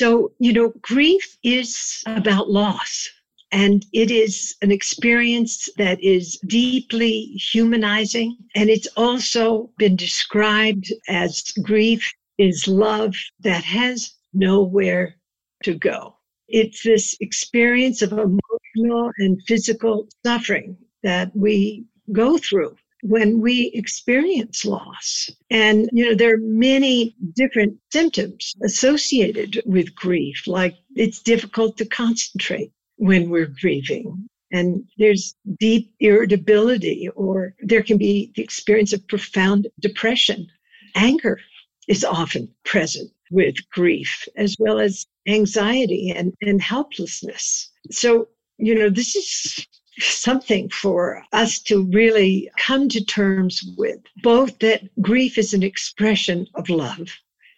So, 0.00 0.32
you 0.38 0.52
know, 0.52 0.72
grief 0.80 1.38
is 1.42 2.02
about 2.06 2.50
loss. 2.50 3.08
And 3.54 3.86
it 3.92 4.10
is 4.10 4.56
an 4.62 4.72
experience 4.72 5.68
that 5.78 6.02
is 6.02 6.40
deeply 6.48 7.26
humanizing. 7.52 8.36
And 8.56 8.68
it's 8.68 8.88
also 8.96 9.70
been 9.78 9.94
described 9.94 10.92
as 11.08 11.52
grief 11.62 12.12
is 12.36 12.66
love 12.66 13.14
that 13.42 13.62
has 13.62 14.12
nowhere 14.32 15.14
to 15.62 15.74
go. 15.74 16.16
It's 16.48 16.82
this 16.82 17.16
experience 17.20 18.02
of 18.02 18.10
emotional 18.10 19.12
and 19.18 19.40
physical 19.46 20.08
suffering 20.26 20.76
that 21.04 21.30
we 21.36 21.84
go 22.10 22.36
through 22.36 22.74
when 23.02 23.40
we 23.40 23.70
experience 23.74 24.64
loss. 24.64 25.30
And, 25.50 25.88
you 25.92 26.06
know, 26.06 26.16
there 26.16 26.34
are 26.34 26.38
many 26.38 27.14
different 27.36 27.78
symptoms 27.92 28.52
associated 28.64 29.62
with 29.64 29.94
grief, 29.94 30.48
like 30.48 30.74
it's 30.96 31.22
difficult 31.22 31.76
to 31.76 31.84
concentrate 31.84 32.72
when 32.96 33.30
we're 33.30 33.52
grieving. 33.60 34.28
And 34.52 34.84
there's 34.98 35.34
deep 35.58 35.92
irritability, 36.00 37.08
or 37.16 37.54
there 37.60 37.82
can 37.82 37.98
be 37.98 38.30
the 38.36 38.42
experience 38.42 38.92
of 38.92 39.06
profound 39.08 39.66
depression. 39.80 40.46
Anger 40.94 41.40
is 41.88 42.04
often 42.04 42.48
present 42.64 43.10
with 43.30 43.56
grief, 43.70 44.28
as 44.36 44.56
well 44.58 44.78
as 44.78 45.06
anxiety 45.26 46.10
and, 46.10 46.32
and 46.40 46.62
helplessness. 46.62 47.70
So, 47.90 48.28
you 48.58 48.74
know, 48.74 48.90
this 48.90 49.16
is 49.16 49.66
something 49.98 50.68
for 50.70 51.24
us 51.32 51.58
to 51.60 51.84
really 51.92 52.50
come 52.58 52.88
to 52.88 53.04
terms 53.04 53.62
with 53.76 53.98
both 54.22 54.58
that 54.60 54.82
grief 55.00 55.38
is 55.38 55.54
an 55.54 55.62
expression 55.62 56.46
of 56.54 56.68
love, 56.68 57.08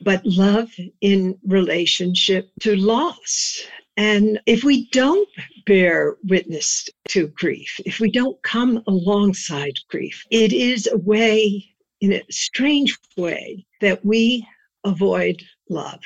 but 0.00 0.24
love 0.24 0.70
in 1.00 1.38
relationship 1.46 2.50
to 2.60 2.76
loss. 2.76 3.62
And 3.96 4.40
if 4.44 4.62
we 4.62 4.88
don't 4.90 5.28
bear 5.64 6.16
witness 6.24 6.86
to 7.08 7.28
grief, 7.28 7.80
if 7.86 7.98
we 7.98 8.10
don't 8.10 8.40
come 8.42 8.82
alongside 8.86 9.74
grief, 9.88 10.22
it 10.30 10.52
is 10.52 10.86
a 10.86 10.98
way, 10.98 11.64
in 12.00 12.12
a 12.12 12.22
strange 12.30 12.98
way, 13.16 13.64
that 13.80 14.04
we 14.04 14.46
avoid 14.84 15.42
love. 15.70 16.00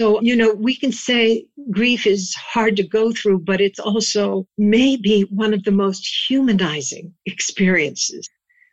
So, 0.00 0.20
you 0.20 0.34
know, 0.34 0.52
we 0.52 0.74
can 0.74 0.90
say 0.90 1.46
grief 1.70 2.06
is 2.06 2.34
hard 2.34 2.76
to 2.76 2.82
go 2.82 3.12
through, 3.12 3.40
but 3.40 3.60
it's 3.60 3.78
also 3.78 4.48
maybe 4.58 5.22
one 5.30 5.54
of 5.54 5.62
the 5.62 5.70
most 5.70 6.04
humanizing 6.28 7.14
experiences 7.26 8.28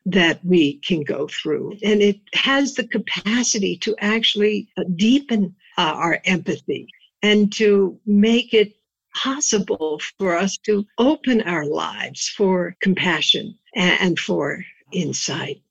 that 0.05 0.43
we 0.43 0.79
can 0.79 1.03
go 1.03 1.27
through. 1.27 1.77
And 1.83 2.01
it 2.01 2.19
has 2.33 2.73
the 2.73 2.87
capacity 2.87 3.77
to 3.77 3.95
actually 3.99 4.69
uh, 4.77 4.85
deepen 4.95 5.55
uh, 5.77 5.93
our 5.95 6.19
empathy 6.25 6.87
and 7.21 7.51
to 7.53 7.99
make 8.05 8.53
it 8.53 8.73
possible 9.15 9.99
for 10.17 10.37
us 10.37 10.57
to 10.57 10.85
open 10.97 11.41
our 11.41 11.65
lives 11.65 12.29
for 12.29 12.75
compassion 12.81 13.57
and 13.75 14.17
for 14.19 14.63
insight. 14.91 15.61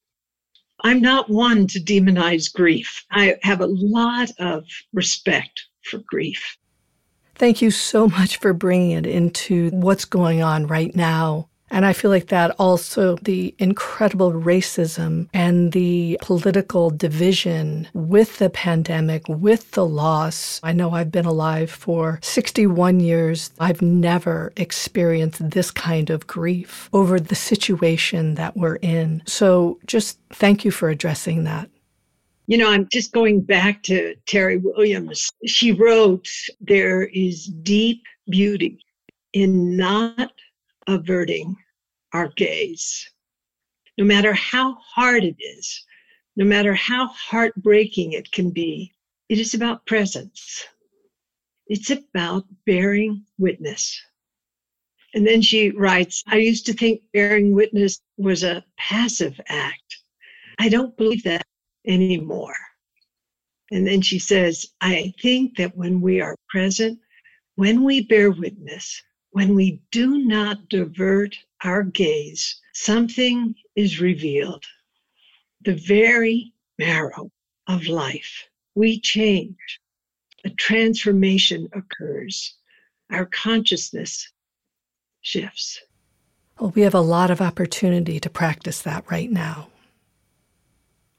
I'm 0.85 1.01
not 1.01 1.29
one 1.29 1.67
to 1.69 1.81
demonize 1.81 2.53
grief. 2.53 3.05
I 3.11 3.37
have 3.43 3.61
a 3.61 3.67
lot 3.67 4.31
of 4.39 4.65
respect 4.93 5.67
for 5.83 5.99
grief. 6.07 6.57
Thank 7.35 7.63
you 7.63 7.71
so 7.71 8.09
much 8.09 8.37
for 8.39 8.53
bringing 8.53 8.93
it 8.93 9.07
into 9.07 9.71
what's 9.71 10.05
going 10.05 10.43
on 10.43 10.67
right 10.67 10.95
now 10.95 11.49
and 11.71 11.85
I 11.85 11.93
feel 11.93 12.11
like 12.11 12.29
that 12.29 12.55
also 12.59 13.17
the 13.17 13.55
incredible 13.59 14.33
racism 14.33 15.29
and 15.35 15.73
the 15.73 16.19
political 16.23 16.91
division 16.91 17.89
with 17.93 18.39
the 18.39 18.51
pandemic, 18.51 19.29
with 19.29 19.73
the 19.73 19.87
loss. 19.87 20.61
I 20.63 20.73
know 20.73 20.93
I've 20.93 21.13
been 21.13 21.27
alive 21.27 21.71
for 21.71 22.19
61 22.23 23.01
years. 23.01 23.51
I've 23.61 23.83
never 23.83 24.53
experienced 24.57 25.51
this 25.51 25.71
kind 25.71 26.11
of 26.11 26.27
grief 26.27 26.89
over 26.93 27.21
the 27.21 27.35
situation 27.35 28.35
that 28.35 28.57
we're 28.57 28.77
in. 28.77 29.23
So 29.27 29.79
just 29.87 30.19
thank 30.31 30.65
you 30.65 30.71
for 30.71 30.89
addressing 30.89 31.45
that. 31.45 31.69
You 32.47 32.57
know, 32.57 32.71
I'm 32.71 32.89
just 32.91 33.13
going 33.13 33.43
back 33.43 33.83
to 33.85 34.15
Terry 34.27 34.57
Williams. 34.57 35.31
She 35.45 35.73
wrote, 35.73 36.29
There 36.63 37.05
is 37.05 37.47
deep 37.63 38.03
beauty 38.31 38.79
in 39.35 39.77
not 39.77 40.33
averting 40.89 41.57
our 42.13 42.29
gaze. 42.29 43.09
No 43.97 44.05
matter 44.05 44.33
how 44.33 44.75
hard 44.75 45.23
it 45.25 45.37
is, 45.39 45.85
no 46.37 46.45
matter 46.45 46.75
how 46.75 47.09
heartbreaking 47.09 48.13
it 48.13 48.33
can 48.33 48.51
be, 48.51 48.93
it 49.29 49.39
is 49.39 49.55
about 49.55 49.87
presence. 49.87 50.65
It's 51.67 51.91
about 51.91 52.45
bearing 52.65 53.25
witness. 53.39 54.01
And 55.15 55.27
then 55.27 55.43
she 55.43 55.71
writes, 55.71 56.23
I 56.27 56.37
used 56.37 56.67
to 56.67 56.73
think 56.73 57.03
bearing 57.13 57.55
witness 57.55 58.01
was 58.17 58.43
a 58.43 58.65
passive 58.79 59.39
act. 59.49 59.99
I 60.59 60.69
don't 60.69 60.97
believe 60.97 61.23
that 61.25 61.47
anymore. 61.87 62.57
And 63.71 63.87
then 63.87 64.01
she 64.01 64.19
says, 64.19 64.67
I 64.81 65.13
think 65.21 65.57
that 65.57 65.77
when 65.77 66.01
we 66.01 66.21
are 66.21 66.37
present, 66.49 66.99
when 67.57 67.85
we 67.85 68.03
bear 68.03 68.31
witness, 68.31 69.03
when 69.39 69.55
we 69.55 69.81
do 69.93 70.19
not 70.19 70.69
divert 70.69 71.37
our 71.63 71.85
gaze, 71.85 72.61
something 72.73 73.55
is 73.77 74.01
revealed. 74.01 74.65
The 75.65 75.77
very 75.77 76.53
marrow 76.77 77.31
of 77.69 77.87
life. 77.87 78.49
We 78.75 78.99
change. 78.99 79.81
A 80.45 80.51
transformation 80.51 81.69
occurs. 81.73 82.57
Our 83.13 83.27
consciousness 83.27 84.29
shifts. 85.21 85.83
Well, 86.59 86.73
we 86.75 86.83
have 86.83 86.95
a 86.95 87.01
lot 87.01 87.31
of 87.31 87.41
opportunity 87.41 88.19
to 88.19 88.29
practice 88.29 88.83
that 88.83 89.09
right 89.09 89.31
now. 89.31 89.69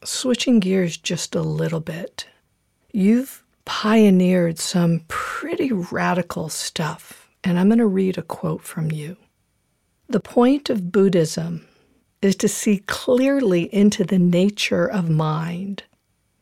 Switching 0.03 0.59
gears 0.59 0.97
just 0.97 1.35
a 1.35 1.41
little 1.41 1.79
bit, 1.79 2.27
you've 2.91 3.45
pioneered 3.63 4.59
some 4.59 5.05
pretty 5.07 5.71
radical 5.71 6.49
stuff 6.49 7.18
and 7.43 7.57
I'm 7.57 7.67
going 7.69 7.79
to 7.79 7.87
read 7.87 8.17
a 8.17 8.21
quote 8.21 8.63
from 8.63 8.91
you. 8.91 9.17
The 10.07 10.19
point 10.19 10.69
of 10.69 10.91
Buddhism 10.91 11.65
is 12.21 12.35
to 12.37 12.47
see 12.47 12.79
clearly 12.87 13.73
into 13.73 14.03
the 14.03 14.19
nature 14.19 14.85
of 14.85 15.09
mind. 15.09 15.83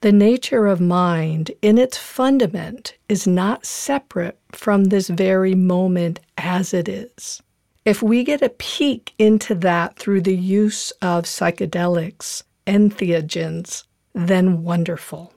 The 0.02 0.12
nature 0.12 0.68
of 0.68 0.80
mind, 0.80 1.52
in 1.62 1.78
its 1.78 1.98
fundament, 1.98 2.96
is 3.10 3.28
not 3.28 3.66
separate 3.66 4.40
from 4.52 4.86
this 4.86 5.08
very 5.08 5.56
moment 5.56 6.20
as 6.38 6.74
it 6.74 6.88
is. 6.88 7.42
If 7.84 8.04
we 8.04 8.24
get 8.24 8.42
a 8.42 8.50
peek 8.50 9.14
into 9.18 9.56
that 9.56 9.98
through 9.98 10.22
the 10.22 10.36
use 10.36 10.92
of 11.02 11.24
psychedelics, 11.24 12.44
entheogens, 12.66 13.86
then 14.14 14.64
wonderful. 14.64 15.34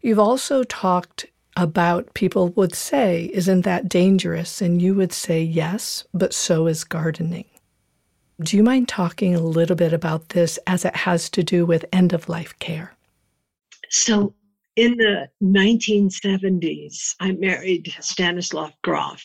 You've 0.00 0.18
also 0.18 0.64
talked 0.64 1.26
about 1.56 2.12
people 2.14 2.48
would 2.50 2.74
say, 2.74 3.30
Isn't 3.32 3.62
that 3.62 3.88
dangerous? 3.88 4.60
And 4.60 4.80
you 4.80 4.94
would 4.94 5.12
say, 5.12 5.42
Yes, 5.42 6.04
but 6.12 6.34
so 6.34 6.66
is 6.66 6.84
gardening. 6.84 7.46
Do 8.40 8.56
you 8.56 8.64
mind 8.64 8.88
talking 8.88 9.34
a 9.34 9.40
little 9.40 9.76
bit 9.76 9.92
about 9.92 10.30
this 10.30 10.58
as 10.66 10.84
it 10.84 10.96
has 10.96 11.30
to 11.30 11.42
do 11.42 11.64
with 11.64 11.84
end 11.92 12.12
of 12.12 12.28
life 12.28 12.58
care? 12.58 12.94
So, 13.90 14.34
in 14.74 14.96
the 14.96 15.28
1970s, 15.40 17.14
I 17.20 17.30
married 17.32 17.94
Stanislav 18.00 18.72
Grof, 18.82 19.24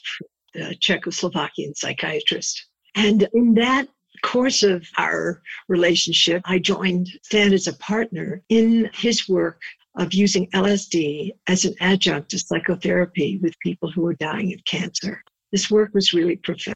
the 0.54 0.76
Czechoslovakian 0.80 1.76
psychiatrist. 1.76 2.68
And 2.96 3.28
in 3.34 3.56
that 3.56 3.88
course 4.22 4.62
of 4.62 4.86
our 4.98 5.42
relationship, 5.68 6.44
I 6.46 6.60
joined 6.60 7.10
Stan 7.24 7.54
as 7.54 7.66
a 7.66 7.74
partner 7.78 8.44
in 8.50 8.92
his 8.94 9.28
work 9.28 9.62
of 9.98 10.14
using 10.14 10.50
LSD 10.52 11.32
as 11.48 11.66
an 11.66 11.74
adjunct 11.80 12.30
to 12.30 12.40
psychotherapy 12.40 13.40
with 13.42 13.60
people 13.60 13.92
who 13.92 14.02
were 14.02 14.14
dying 14.16 14.54
of 14.54 14.64
cancer. 14.66 15.24
This 15.52 15.72
work 15.72 15.94
was 15.94 16.14
really 16.14 16.36
profound. 16.36 16.76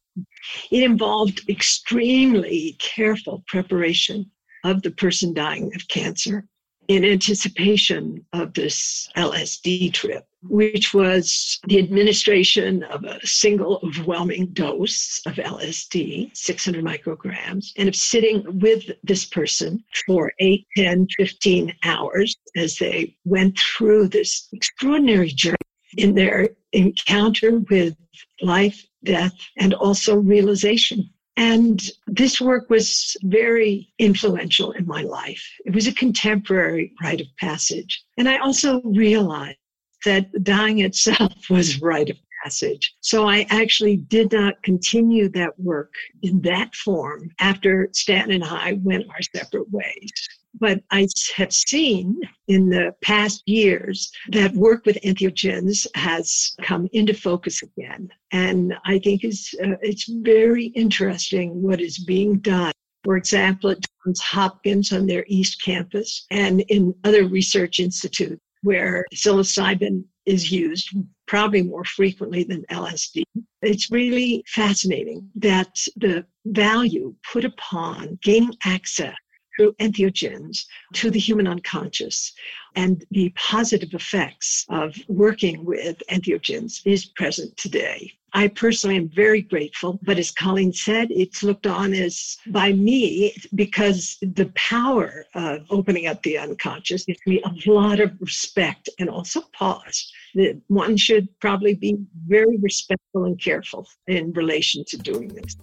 It 0.72 0.84
involved 0.84 1.48
extremely 1.50 2.76
careful 2.80 3.44
preparation 3.48 4.30
of 4.64 4.82
the 4.82 4.92
person 4.92 5.34
dying 5.34 5.72
of 5.76 5.88
cancer 5.88 6.48
in 6.88 7.06
anticipation 7.06 8.26
of 8.34 8.54
this 8.54 9.10
LSD 9.16 9.94
trip, 9.94 10.26
which 10.44 10.94
was 10.94 11.60
the 11.68 11.80
administration 11.80 12.84
of 12.84 13.04
a 13.04 13.26
single 13.26 13.80
overwhelming 13.84 14.48
dose 14.48 15.22
of 15.26 15.36
LSD, 15.36 16.36
600 16.36 16.84
micrograms, 16.84 17.72
and 17.78 17.88
of 17.88 17.96
sitting 17.96 18.60
with 18.60 18.84
this 19.04 19.26
person 19.26 19.84
for 20.06 20.32
8, 20.40 20.66
10, 20.76 21.08
15 21.18 21.74
hours 21.84 22.36
as 22.56 22.78
they 22.78 23.16
went 23.26 23.58
through 23.58 24.10
this 24.10 24.50
extraordinary 24.52 25.30
journey 25.30 25.58
in 25.98 26.14
their 26.16 26.50
encounter 26.74 27.60
with 27.70 27.96
life, 28.42 28.86
death, 29.04 29.34
and 29.58 29.74
also 29.74 30.16
realization. 30.16 31.10
And 31.36 31.82
this 32.06 32.40
work 32.40 32.70
was 32.70 33.16
very 33.24 33.92
influential 33.98 34.72
in 34.72 34.86
my 34.86 35.02
life. 35.02 35.44
It 35.66 35.74
was 35.74 35.88
a 35.88 35.94
contemporary 35.94 36.94
rite 37.02 37.22
of 37.22 37.28
passage. 37.40 38.04
And 38.18 38.30
I 38.30 38.38
also 38.38 38.82
realized 38.82 39.58
that 40.06 40.44
dying 40.44 40.80
itself 40.80 41.34
was 41.50 41.82
rite 41.82 42.10
of 42.10 42.18
passage. 42.44 42.96
So 43.02 43.28
I 43.28 43.46
actually 43.50 43.98
did 43.98 44.32
not 44.32 44.62
continue 44.64 45.30
that 45.30 45.60
work 45.60 45.94
in 46.22 46.42
that 46.42 46.74
form 46.76 47.30
after 47.40 47.90
Stan 47.94 48.32
and 48.32 48.44
I 48.44 48.74
went 48.84 49.06
our 49.10 49.22
separate 49.36 49.72
ways. 49.72 50.12
But 50.60 50.84
I 50.92 51.08
have 51.36 51.52
seen 51.52 52.20
in 52.48 52.70
the 52.70 52.94
past 53.02 53.42
years 53.48 54.12
that 54.30 54.54
work 54.54 54.86
with 54.86 55.02
entheogens 55.04 55.88
has 55.96 56.56
come 56.62 56.88
into 56.94 57.14
focus 57.14 57.64
again. 57.64 58.10
And 58.32 58.76
I 58.86 59.00
think 59.00 59.24
it's, 59.24 59.54
uh, 59.56 59.78
it's 59.82 60.08
very 60.08 60.66
interesting 60.68 61.62
what 61.62 61.82
is 61.82 61.98
being 61.98 62.38
done. 62.40 62.72
For 63.04 63.18
example, 63.18 63.72
at 63.72 63.80
Johns 64.06 64.22
Hopkins 64.22 64.94
on 64.94 65.08
their 65.08 65.26
East 65.28 65.62
Campus 65.62 66.26
and 66.30 66.62
in 66.62 66.94
other 67.04 67.26
research 67.26 67.80
institutes 67.80 68.40
where 68.62 69.06
psilocybin 69.14 70.06
is 70.26 70.52
used 70.52 70.90
probably 71.28 71.62
more 71.62 71.84
frequently 71.84 72.44
than 72.44 72.64
LSD. 72.72 73.24
It's 73.62 73.92
really 73.92 74.44
fascinating 74.48 75.30
that 75.36 75.76
the 75.96 76.26
value 76.46 77.16
put 77.32 77.46
upon 77.46 78.20
gaining 78.22 78.56
access 78.66 79.16
through 79.56 79.74
entheogens 79.74 80.66
to 80.94 81.10
the 81.10 81.20
human 81.20 81.48
unconscious 81.48 82.34
and 82.76 83.06
the 83.12 83.32
positive 83.36 83.94
effects 83.94 84.66
of 84.70 84.96
working 85.08 85.64
with 85.66 86.02
entheogens 86.10 86.82
is 86.86 87.06
present 87.06 87.56
today. 87.58 88.12
I 88.36 88.48
personally 88.48 88.96
am 88.96 89.10
very 89.10 89.44
grateful, 89.44 90.00
but 90.02 90.18
as 90.18 90.32
Colleen 90.32 90.74
said, 90.74 91.10
it's 91.12 91.44
looked 91.44 91.68
on 91.68 91.94
as 91.94 92.38
by 92.48 92.74
me 92.74 93.36
because 93.54 94.18
the 94.22 94.52
power 94.56 95.26
of 95.36 95.68
opening 95.70 96.08
up 96.08 96.24
the 96.24 96.40
unconscious 96.40 97.06
gives 97.06 97.20
me 97.28 97.44
a 97.44 97.70
lot 97.70 98.00
of 98.00 98.12
respect 98.20 98.90
and 98.98 99.08
also 99.08 99.42
pause. 99.54 100.12
That 100.34 100.60
one 100.68 100.98
should 100.98 101.28
probably 101.42 101.76
be 101.76 101.96
very 102.26 102.58
respectful 102.58 103.26
and 103.26 103.40
careful 103.40 103.88
in 104.08 104.34
relation 104.34 104.84
to 104.88 104.98
doing 104.98 105.28
this. 105.28 105.56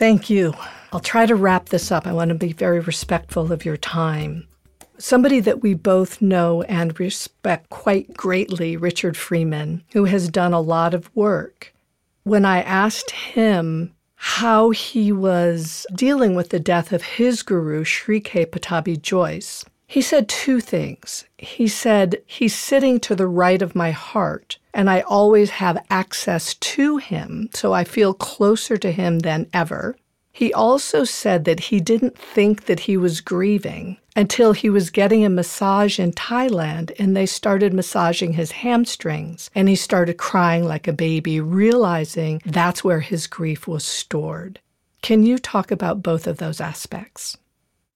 Thank 0.00 0.30
you. 0.30 0.54
I'll 0.94 1.00
try 1.00 1.26
to 1.26 1.34
wrap 1.34 1.68
this 1.68 1.92
up. 1.92 2.06
I 2.06 2.14
want 2.14 2.30
to 2.30 2.34
be 2.34 2.54
very 2.54 2.80
respectful 2.80 3.52
of 3.52 3.66
your 3.66 3.76
time. 3.76 4.48
Somebody 4.96 5.40
that 5.40 5.60
we 5.60 5.74
both 5.74 6.22
know 6.22 6.62
and 6.62 6.98
respect 6.98 7.68
quite 7.68 8.16
greatly, 8.16 8.78
Richard 8.78 9.14
Freeman, 9.14 9.84
who 9.92 10.06
has 10.06 10.30
done 10.30 10.54
a 10.54 10.60
lot 10.60 10.94
of 10.94 11.14
work. 11.14 11.74
When 12.22 12.46
I 12.46 12.62
asked 12.62 13.10
him 13.10 13.94
how 14.14 14.70
he 14.70 15.12
was 15.12 15.86
dealing 15.94 16.34
with 16.34 16.48
the 16.48 16.60
death 16.60 16.94
of 16.94 17.02
his 17.02 17.42
guru, 17.42 17.84
Sri 17.84 18.20
K. 18.20 18.46
Pattabhi 18.46 19.02
Jois, 19.02 19.66
he 19.86 20.00
said 20.00 20.30
two 20.30 20.60
things. 20.60 21.26
He 21.36 21.68
said, 21.68 22.22
He's 22.24 22.54
sitting 22.54 23.00
to 23.00 23.14
the 23.14 23.28
right 23.28 23.60
of 23.60 23.74
my 23.74 23.90
heart, 23.90 24.56
and 24.72 24.88
I 24.88 25.00
always 25.00 25.50
have 25.50 25.84
access 25.90 26.54
to 26.54 26.96
him, 26.98 27.48
so 27.52 27.72
I 27.72 27.84
feel 27.84 28.14
closer 28.14 28.76
to 28.76 28.92
him 28.92 29.20
than 29.20 29.48
ever. 29.52 29.96
He 30.32 30.52
also 30.52 31.04
said 31.04 31.44
that 31.44 31.60
he 31.60 31.80
didn't 31.80 32.16
think 32.16 32.66
that 32.66 32.80
he 32.80 32.96
was 32.96 33.20
grieving 33.20 33.98
until 34.14 34.52
he 34.52 34.70
was 34.70 34.90
getting 34.90 35.24
a 35.24 35.28
massage 35.28 35.98
in 35.98 36.12
Thailand 36.12 36.92
and 36.98 37.16
they 37.16 37.26
started 37.26 37.74
massaging 37.74 38.32
his 38.34 38.52
hamstrings 38.52 39.50
and 39.54 39.68
he 39.68 39.76
started 39.76 40.18
crying 40.18 40.64
like 40.64 40.86
a 40.86 40.92
baby, 40.92 41.40
realizing 41.40 42.40
that's 42.44 42.84
where 42.84 43.00
his 43.00 43.26
grief 43.26 43.66
was 43.66 43.84
stored. 43.84 44.60
Can 45.02 45.24
you 45.24 45.38
talk 45.38 45.70
about 45.70 46.02
both 46.02 46.26
of 46.26 46.38
those 46.38 46.60
aspects? 46.60 47.36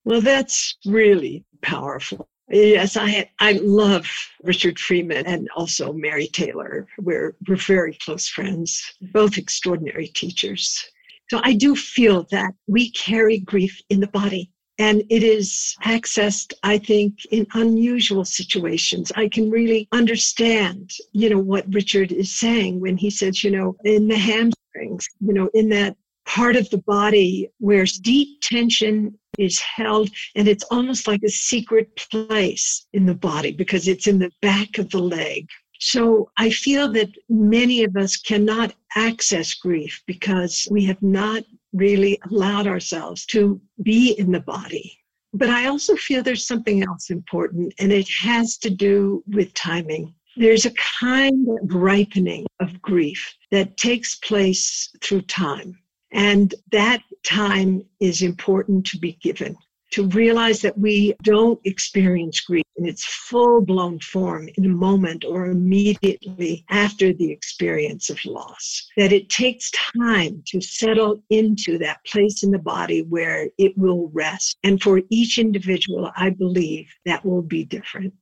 Well, 0.04 0.20
that's 0.20 0.76
really 0.84 1.44
powerful. 1.62 2.28
Yes, 2.48 2.96
I 2.96 3.30
I 3.38 3.52
love 3.52 4.06
Richard 4.42 4.78
Freeman 4.78 5.26
and 5.26 5.48
also 5.56 5.92
Mary 5.92 6.26
Taylor. 6.26 6.86
We're 6.98 7.34
we're 7.48 7.56
very 7.56 7.94
close 7.94 8.28
friends, 8.28 8.82
both 9.12 9.38
extraordinary 9.38 10.08
teachers. 10.08 10.84
So 11.30 11.40
I 11.42 11.54
do 11.54 11.74
feel 11.74 12.26
that 12.30 12.54
we 12.66 12.90
carry 12.90 13.38
grief 13.38 13.80
in 13.88 14.00
the 14.00 14.08
body 14.08 14.50
and 14.78 15.02
it 15.08 15.22
is 15.22 15.76
accessed 15.84 16.52
i 16.62 16.76
think 16.76 17.24
in 17.30 17.46
unusual 17.54 18.24
situations 18.24 19.12
i 19.16 19.28
can 19.28 19.50
really 19.50 19.88
understand 19.92 20.90
you 21.12 21.30
know 21.30 21.38
what 21.38 21.64
richard 21.72 22.10
is 22.10 22.32
saying 22.32 22.80
when 22.80 22.96
he 22.96 23.10
says 23.10 23.44
you 23.44 23.50
know 23.50 23.76
in 23.84 24.08
the 24.08 24.16
hamstrings 24.16 25.06
you 25.20 25.32
know 25.32 25.48
in 25.54 25.68
that 25.68 25.96
part 26.26 26.56
of 26.56 26.68
the 26.70 26.78
body 26.78 27.48
where 27.58 27.84
deep 28.02 28.40
tension 28.40 29.18
is 29.38 29.58
held 29.60 30.10
and 30.36 30.48
it's 30.48 30.64
almost 30.70 31.06
like 31.06 31.22
a 31.22 31.28
secret 31.28 31.94
place 31.96 32.86
in 32.92 33.06
the 33.06 33.14
body 33.14 33.52
because 33.52 33.88
it's 33.88 34.06
in 34.06 34.18
the 34.18 34.30
back 34.40 34.78
of 34.78 34.90
the 34.90 34.98
leg. 34.98 35.48
So 35.80 36.30
I 36.38 36.50
feel 36.50 36.90
that 36.92 37.10
many 37.28 37.84
of 37.84 37.96
us 37.96 38.16
cannot 38.16 38.74
access 38.96 39.54
grief 39.54 40.02
because 40.06 40.66
we 40.70 40.84
have 40.86 41.02
not 41.02 41.42
really 41.72 42.18
allowed 42.30 42.66
ourselves 42.66 43.26
to 43.26 43.60
be 43.82 44.12
in 44.12 44.30
the 44.30 44.40
body. 44.40 44.98
But 45.34 45.50
I 45.50 45.66
also 45.66 45.96
feel 45.96 46.22
there's 46.22 46.46
something 46.46 46.84
else 46.84 47.10
important, 47.10 47.74
and 47.80 47.92
it 47.92 48.08
has 48.20 48.56
to 48.58 48.70
do 48.70 49.24
with 49.26 49.52
timing. 49.54 50.14
There's 50.36 50.64
a 50.64 50.70
kind 51.00 51.46
of 51.48 51.74
ripening 51.74 52.46
of 52.60 52.80
grief 52.80 53.34
that 53.50 53.76
takes 53.76 54.14
place 54.14 54.90
through 55.02 55.22
time. 55.22 55.76
And 56.14 56.54
that 56.72 57.02
time 57.24 57.84
is 58.00 58.22
important 58.22 58.86
to 58.86 58.98
be 58.98 59.18
given 59.20 59.56
to 59.94 60.08
realize 60.08 60.60
that 60.60 60.76
we 60.76 61.14
don't 61.22 61.60
experience 61.64 62.40
grief 62.40 62.64
in 62.76 62.84
its 62.84 63.04
full 63.04 63.60
blown 63.60 64.00
form 64.00 64.48
in 64.56 64.64
a 64.64 64.68
moment 64.68 65.24
or 65.24 65.46
immediately 65.46 66.64
after 66.68 67.12
the 67.12 67.30
experience 67.30 68.10
of 68.10 68.18
loss. 68.24 68.88
That 68.96 69.12
it 69.12 69.28
takes 69.28 69.70
time 69.70 70.42
to 70.48 70.60
settle 70.60 71.22
into 71.30 71.78
that 71.78 72.04
place 72.06 72.42
in 72.42 72.50
the 72.50 72.58
body 72.58 73.02
where 73.02 73.48
it 73.56 73.78
will 73.78 74.10
rest. 74.12 74.58
And 74.64 74.82
for 74.82 75.00
each 75.10 75.38
individual, 75.38 76.10
I 76.16 76.30
believe 76.30 76.92
that 77.06 77.24
will 77.24 77.42
be 77.42 77.64
different. 77.64 78.14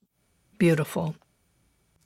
Beautiful. 0.58 1.16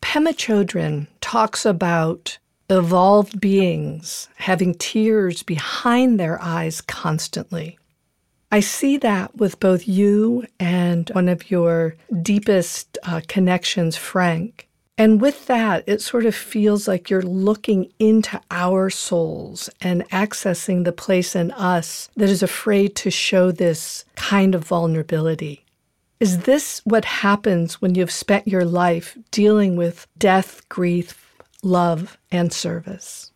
Pema 0.01 0.33
Chodron 0.33 1.09
talks 1.21 1.67
about 1.67 2.39
evolved 2.69 3.41
beings 3.41 4.29
having 4.37 4.75
tears 4.75 5.43
behind 5.43 6.19
their 6.19 6.41
eyes 6.43 6.81
constantly. 6.81 7.79
I 8.51 8.61
see 8.61 8.97
that 8.99 9.37
with 9.37 9.61
both 9.61 9.89
you 9.89 10.47
and 10.61 11.11
one 11.11 11.29
of 11.29 11.51
your 11.51 11.97
deepest 12.23 12.97
uh, 13.03 13.21
connections, 13.27 13.97
Frank. 13.97 14.69
And 14.99 15.21
with 15.21 15.47
that, 15.47 15.85
it 15.87 16.01
sort 16.01 16.25
of 16.25 16.35
feels 16.35 16.89
like 16.89 17.11
you're 17.11 17.21
looking 17.21 17.93
into 17.99 18.41
our 18.51 18.89
souls 18.89 19.69
and 19.81 20.09
accessing 20.09 20.85
the 20.85 20.93
place 20.93 21.37
in 21.37 21.51
us 21.51 22.09
that 22.17 22.31
is 22.31 22.43
afraid 22.43 22.97
to 22.97 23.11
show 23.11 23.51
this 23.51 24.05
kind 24.15 24.55
of 24.55 24.65
vulnerability. 24.65 25.65
Is 26.19 26.41
this 26.41 26.81
what 26.85 27.05
happens 27.05 27.83
when 27.83 27.95
you've 27.95 28.11
spent 28.11 28.49
your 28.49 28.65
life 28.65 29.19
dealing 29.31 29.77
with 29.77 30.07
death, 30.17 30.67
grief, 30.71 31.26
love, 31.67 32.19
and 32.31 32.53
service? 32.53 33.33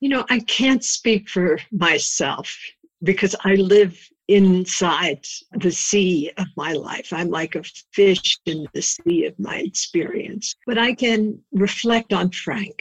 You 0.00 0.10
know, 0.10 0.24
I 0.28 0.40
can't 0.40 0.84
speak 0.84 1.28
for 1.28 1.58
myself 1.72 2.56
because 3.02 3.34
I 3.44 3.54
live 3.54 3.98
inside 4.28 5.26
the 5.52 5.70
sea 5.70 6.30
of 6.36 6.46
my 6.56 6.72
life. 6.72 7.12
I'm 7.12 7.28
like 7.28 7.54
a 7.54 7.64
fish 7.92 8.38
in 8.46 8.66
the 8.72 8.82
sea 8.82 9.26
of 9.26 9.38
my 9.38 9.58
experience. 9.58 10.54
But 10.66 10.78
I 10.78 10.94
can 10.94 11.40
reflect 11.52 12.12
on 12.12 12.30
Frank. 12.30 12.74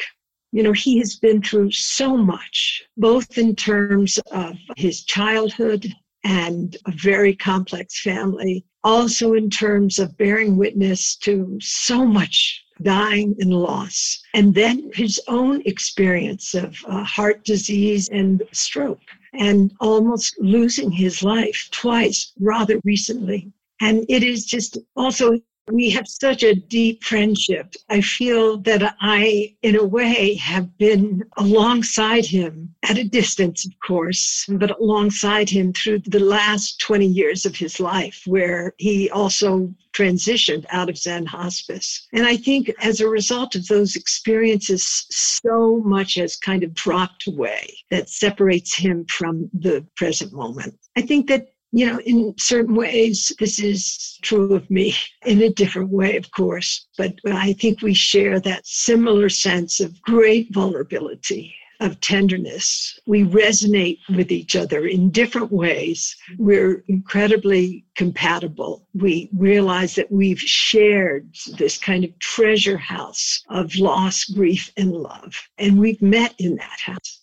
You 0.51 0.63
know, 0.63 0.73
he 0.73 0.99
has 0.99 1.15
been 1.15 1.41
through 1.41 1.71
so 1.71 2.15
much, 2.17 2.83
both 2.97 3.37
in 3.37 3.55
terms 3.55 4.19
of 4.31 4.55
his 4.77 5.03
childhood 5.05 5.87
and 6.23 6.77
a 6.85 6.91
very 6.91 7.35
complex 7.35 8.01
family, 8.01 8.65
also 8.83 9.33
in 9.33 9.49
terms 9.49 9.97
of 9.97 10.17
bearing 10.17 10.57
witness 10.57 11.15
to 11.17 11.57
so 11.61 12.05
much 12.05 12.63
dying 12.83 13.35
and 13.39 13.53
loss, 13.53 14.21
and 14.33 14.53
then 14.53 14.91
his 14.93 15.19
own 15.27 15.61
experience 15.65 16.53
of 16.53 16.75
uh, 16.87 17.03
heart 17.03 17.43
disease 17.43 18.09
and 18.09 18.43
stroke, 18.51 19.01
and 19.33 19.73
almost 19.79 20.35
losing 20.39 20.91
his 20.91 21.23
life 21.23 21.69
twice 21.71 22.33
rather 22.39 22.79
recently. 22.83 23.51
And 23.81 24.05
it 24.09 24.23
is 24.23 24.45
just 24.45 24.77
also 24.95 25.39
we 25.71 25.89
have 25.91 26.07
such 26.07 26.43
a 26.43 26.55
deep 26.55 27.03
friendship. 27.03 27.73
I 27.89 28.01
feel 28.01 28.57
that 28.59 28.95
I, 29.01 29.55
in 29.61 29.75
a 29.75 29.83
way, 29.83 30.35
have 30.35 30.77
been 30.77 31.23
alongside 31.37 32.25
him 32.25 32.73
at 32.83 32.97
a 32.97 33.03
distance, 33.03 33.65
of 33.65 33.71
course, 33.85 34.45
but 34.49 34.77
alongside 34.79 35.49
him 35.49 35.73
through 35.73 35.99
the 35.99 36.19
last 36.19 36.79
20 36.81 37.05
years 37.05 37.45
of 37.45 37.55
his 37.55 37.79
life, 37.79 38.21
where 38.25 38.73
he 38.77 39.09
also 39.09 39.73
transitioned 39.93 40.65
out 40.71 40.89
of 40.89 40.97
Zen 40.97 41.25
hospice. 41.25 42.07
And 42.13 42.25
I 42.25 42.37
think 42.37 42.71
as 42.81 43.01
a 43.01 43.09
result 43.09 43.55
of 43.55 43.67
those 43.67 43.95
experiences, 43.95 45.05
so 45.09 45.81
much 45.85 46.15
has 46.15 46.37
kind 46.37 46.63
of 46.63 46.73
dropped 46.73 47.27
away 47.27 47.73
that 47.89 48.09
separates 48.09 48.75
him 48.75 49.05
from 49.09 49.49
the 49.53 49.85
present 49.95 50.33
moment. 50.33 50.77
I 50.95 51.01
think 51.01 51.27
that 51.27 51.50
you 51.71 51.85
know, 51.85 51.99
in 52.01 52.33
certain 52.37 52.75
ways, 52.75 53.31
this 53.39 53.59
is 53.59 54.19
true 54.21 54.53
of 54.53 54.69
me 54.69 54.93
in 55.25 55.41
a 55.41 55.49
different 55.49 55.89
way, 55.89 56.17
of 56.17 56.31
course. 56.31 56.87
But 56.97 57.15
I 57.25 57.53
think 57.53 57.81
we 57.81 57.93
share 57.93 58.39
that 58.39 58.67
similar 58.67 59.29
sense 59.29 59.79
of 59.79 60.01
great 60.01 60.53
vulnerability, 60.53 61.55
of 61.79 61.99
tenderness. 62.01 62.99
We 63.07 63.23
resonate 63.23 63.99
with 64.15 64.31
each 64.31 64.55
other 64.55 64.85
in 64.85 65.11
different 65.11 65.51
ways. 65.51 66.15
We're 66.37 66.83
incredibly 66.87 67.85
compatible. 67.95 68.87
We 68.93 69.29
realize 69.35 69.95
that 69.95 70.11
we've 70.11 70.39
shared 70.39 71.33
this 71.57 71.77
kind 71.77 72.03
of 72.03 72.17
treasure 72.19 72.77
house 72.77 73.43
of 73.49 73.73
loss, 73.75 74.25
grief, 74.25 74.71
and 74.77 74.91
love. 74.91 75.41
And 75.57 75.79
we've 75.79 76.01
met 76.01 76.35
in 76.37 76.57
that 76.57 76.79
house. 76.85 77.21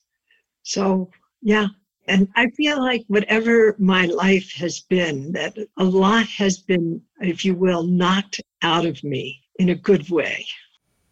So, 0.62 1.10
yeah, 1.40 1.68
and 2.08 2.28
I 2.34 2.48
feel 2.50 2.80
like 2.82 3.04
whatever 3.08 3.76
my 3.78 4.06
life 4.06 4.52
has 4.54 4.80
been, 4.80 5.32
that 5.32 5.56
a 5.76 5.84
lot 5.84 6.26
has 6.26 6.58
been, 6.58 7.02
if 7.20 7.44
you 7.44 7.54
will, 7.54 7.82
knocked 7.82 8.40
out 8.62 8.86
of 8.86 9.02
me 9.04 9.40
in 9.58 9.68
a 9.68 9.74
good 9.74 10.08
way. 10.10 10.46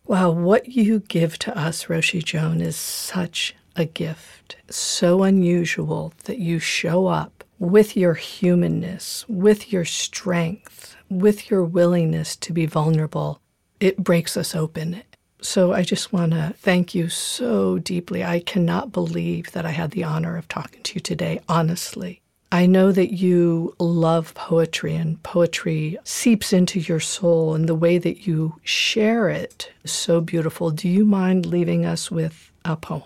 Wow, 0.06 0.30
what 0.30 0.68
you 0.68 1.00
give 1.00 1.38
to 1.40 1.58
us, 1.58 1.86
Roshi 1.86 2.22
Joan, 2.24 2.60
is 2.60 2.76
such 2.76 3.54
a 3.74 3.84
gift. 3.84 4.56
So 4.70 5.22
unusual 5.22 6.12
that 6.24 6.38
you 6.38 6.58
show 6.58 7.06
up 7.06 7.44
with 7.58 7.96
your 7.96 8.14
humanness, 8.14 9.24
with 9.28 9.72
your 9.72 9.84
strength, 9.84 10.96
with 11.10 11.50
your 11.50 11.64
willingness 11.64 12.36
to 12.36 12.52
be 12.52 12.66
vulnerable. 12.66 13.40
It 13.80 13.98
breaks 13.98 14.36
us 14.36 14.54
open. 14.54 15.02
So 15.40 15.72
I 15.72 15.82
just 15.82 16.12
want 16.12 16.32
to 16.32 16.54
thank 16.58 16.94
you 16.94 17.08
so 17.08 17.78
deeply. 17.78 18.24
I 18.24 18.40
cannot 18.40 18.92
believe 18.92 19.52
that 19.52 19.66
I 19.66 19.70
had 19.70 19.90
the 19.90 20.04
honor 20.04 20.36
of 20.36 20.48
talking 20.48 20.82
to 20.84 20.94
you 20.94 21.00
today, 21.00 21.40
honestly. 21.48 22.22
I 22.52 22.66
know 22.66 22.92
that 22.92 23.12
you 23.12 23.74
love 23.78 24.32
poetry 24.34 24.94
and 24.94 25.22
poetry 25.22 25.98
seeps 26.04 26.52
into 26.52 26.80
your 26.80 27.00
soul 27.00 27.54
and 27.54 27.68
the 27.68 27.74
way 27.74 27.98
that 27.98 28.26
you 28.26 28.54
share 28.62 29.28
it 29.28 29.70
is 29.82 29.90
so 29.90 30.20
beautiful. 30.20 30.70
Do 30.70 30.88
you 30.88 31.04
mind 31.04 31.44
leaving 31.44 31.84
us 31.84 32.10
with 32.10 32.50
a 32.64 32.76
poem? 32.76 33.02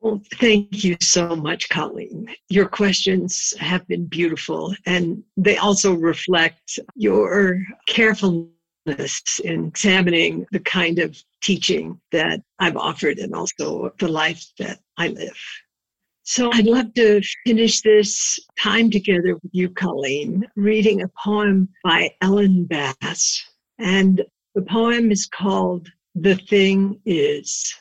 Well, 0.00 0.22
thank 0.34 0.82
you 0.84 0.96
so 1.00 1.36
much, 1.36 1.68
Colleen. 1.68 2.28
Your 2.48 2.66
questions 2.66 3.54
have 3.60 3.86
been 3.88 4.06
beautiful 4.06 4.74
and 4.86 5.22
they 5.36 5.56
also 5.58 5.94
reflect 5.94 6.78
your 6.94 7.62
carefulness 7.88 8.50
in 9.44 9.66
examining 9.66 10.46
the 10.50 10.60
kind 10.60 10.98
of 10.98 11.22
teaching 11.42 12.00
that 12.12 12.40
I've 12.58 12.76
offered 12.76 13.18
and 13.18 13.34
also 13.34 13.92
the 13.98 14.08
life 14.08 14.44
that 14.58 14.78
I 14.96 15.08
live. 15.08 15.38
So 16.24 16.50
I'd 16.52 16.66
love 16.66 16.94
to 16.94 17.20
finish 17.44 17.80
this 17.80 18.38
time 18.58 18.90
together 18.90 19.34
with 19.34 19.50
you, 19.52 19.68
Colleen, 19.70 20.46
reading 20.54 21.02
a 21.02 21.10
poem 21.22 21.68
by 21.82 22.10
Ellen 22.20 22.64
Bass. 22.64 23.42
And 23.78 24.22
the 24.54 24.62
poem 24.62 25.10
is 25.10 25.26
called 25.26 25.88
The 26.14 26.36
Thing 26.36 27.00
Is. 27.04 27.74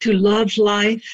To 0.00 0.12
love 0.12 0.58
life, 0.58 1.06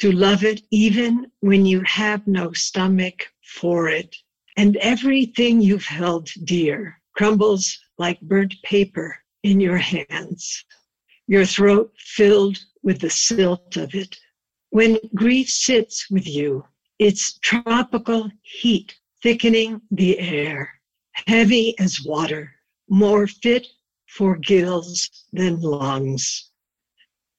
to 0.00 0.12
love 0.12 0.44
it 0.44 0.60
even 0.70 1.30
when 1.40 1.64
you 1.64 1.80
have 1.86 2.26
no 2.26 2.52
stomach 2.52 3.26
for 3.42 3.88
it, 3.88 4.14
and 4.58 4.76
everything 4.78 5.62
you've 5.62 5.84
held 5.84 6.28
dear 6.44 7.00
crumbles 7.16 7.78
like 7.98 8.20
burnt 8.20 8.54
paper 8.64 9.21
in 9.42 9.60
your 9.60 9.78
hands, 9.78 10.64
your 11.26 11.44
throat 11.44 11.92
filled 11.98 12.58
with 12.82 13.00
the 13.00 13.10
silt 13.10 13.76
of 13.76 13.94
it 13.94 14.18
when 14.72 14.98
grief 15.14 15.50
sits 15.50 16.10
with 16.10 16.26
you, 16.26 16.64
its 16.98 17.38
tropical 17.40 18.30
heat 18.40 18.96
thickening 19.22 19.82
the 19.90 20.18
air, 20.18 20.80
heavy 21.26 21.78
as 21.78 22.02
water, 22.06 22.50
more 22.88 23.26
fit 23.26 23.66
for 24.08 24.38
gills 24.38 25.26
than 25.30 25.60
lungs. 25.60 26.50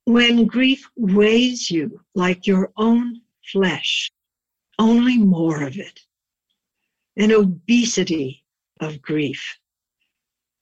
When 0.05 0.45
grief 0.45 0.87
weighs 0.95 1.71
you 1.71 2.01
like 2.13 2.45
your 2.45 2.71
own 2.77 3.21
flesh, 3.51 4.11
only 4.77 5.17
more 5.17 5.63
of 5.63 5.77
it, 5.77 6.01
an 7.17 7.31
obesity 7.31 8.45
of 8.79 9.01
grief. 9.01 9.57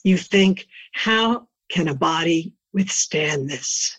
You 0.04 0.18
think, 0.18 0.68
how 0.93 1.47
can 1.70 1.88
a 1.88 1.95
body 1.95 2.54
withstand 2.74 3.49
this? 3.49 3.97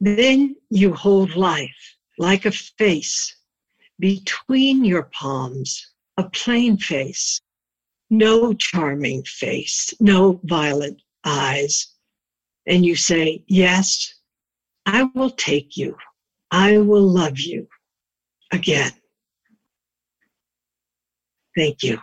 Then 0.00 0.56
you 0.70 0.92
hold 0.92 1.36
life 1.36 1.96
like 2.18 2.46
a 2.46 2.50
face 2.52 3.36
between 3.98 4.84
your 4.84 5.04
palms, 5.04 5.92
a 6.16 6.28
plain 6.30 6.76
face, 6.76 7.40
no 8.10 8.52
charming 8.54 9.22
face, 9.24 9.92
no 10.00 10.40
violet 10.44 11.00
eyes. 11.24 11.94
And 12.66 12.84
you 12.84 12.96
say, 12.96 13.42
Yes, 13.46 14.14
I 14.86 15.04
will 15.14 15.30
take 15.30 15.76
you. 15.76 15.96
I 16.50 16.78
will 16.78 17.06
love 17.06 17.38
you 17.38 17.68
again. 18.52 18.92
Thank 21.56 21.82
you. 21.82 22.00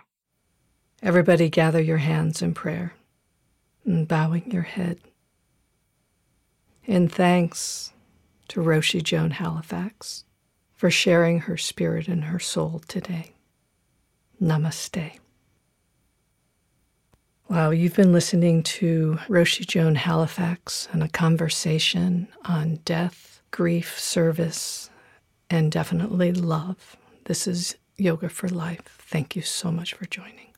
Everybody, 1.02 1.50
gather 1.50 1.82
your 1.82 1.98
hands 1.98 2.42
in 2.42 2.54
prayer 2.54 2.94
and 3.86 4.08
bowing 4.08 4.52
your 4.52 4.64
head. 4.64 5.00
In 6.86 7.08
thanks 7.08 7.94
to 8.50 8.62
Roshi 8.62 9.02
Joan 9.02 9.32
Halifax 9.32 10.26
for 10.74 10.92
sharing 10.92 11.42
her 11.42 11.58
spirit 11.58 12.08
and 12.08 12.26
her 12.26 12.40
soul 12.40 12.82
today. 12.88 13.34
Namaste. 14.42 15.20
Wow, 17.50 17.70
you've 17.70 17.96
been 17.96 18.12
listening 18.12 18.64
to 18.64 19.20
Roshi 19.28 19.66
Joan 19.66 19.96
Halifax 19.96 20.88
and 20.92 21.04
a 21.04 21.08
conversation 21.08 22.28
on 22.46 22.80
death, 22.84 23.42
grief, 23.52 24.00
service, 24.00 24.90
and 25.50 25.72
definitely 25.72 26.32
love. 26.32 26.98
This 27.26 27.48
is 27.48 27.76
Yoga 27.98 28.30
for 28.30 28.50
Life. 28.50 28.98
Thank 29.08 29.36
you 29.36 29.42
so 29.42 29.72
much 29.72 29.94
for 29.94 30.06
joining. 30.06 30.53